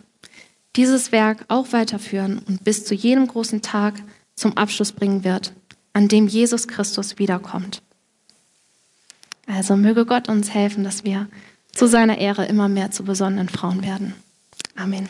dieses 0.76 1.14
Werk 1.14 1.46
auch 1.48 1.72
weiterführen 1.72 2.40
und 2.46 2.66
bis 2.66 2.84
zu 2.84 2.94
jenem 2.94 3.28
großen 3.28 3.62
Tag 3.62 3.94
zum 4.36 4.58
Abschluss 4.58 4.92
bringen 4.92 5.24
wird, 5.24 5.54
an 5.94 6.10
dem 6.10 6.28
Jesus 6.28 6.68
Christus 6.68 7.18
wiederkommt. 7.18 7.82
Also 9.48 9.78
möge 9.78 10.06
Gott 10.06 10.28
uns 10.28 10.54
helfen, 10.54 10.84
dass 10.84 11.06
wir 11.06 11.30
zu 11.74 11.88
seiner 11.88 12.18
Ehre 12.18 12.46
immer 12.46 12.68
mehr 12.68 12.92
zu 12.92 13.04
besonderen 13.04 13.50
Frauen 13.50 13.84
werden. 13.84 14.14
Amen. 14.76 15.10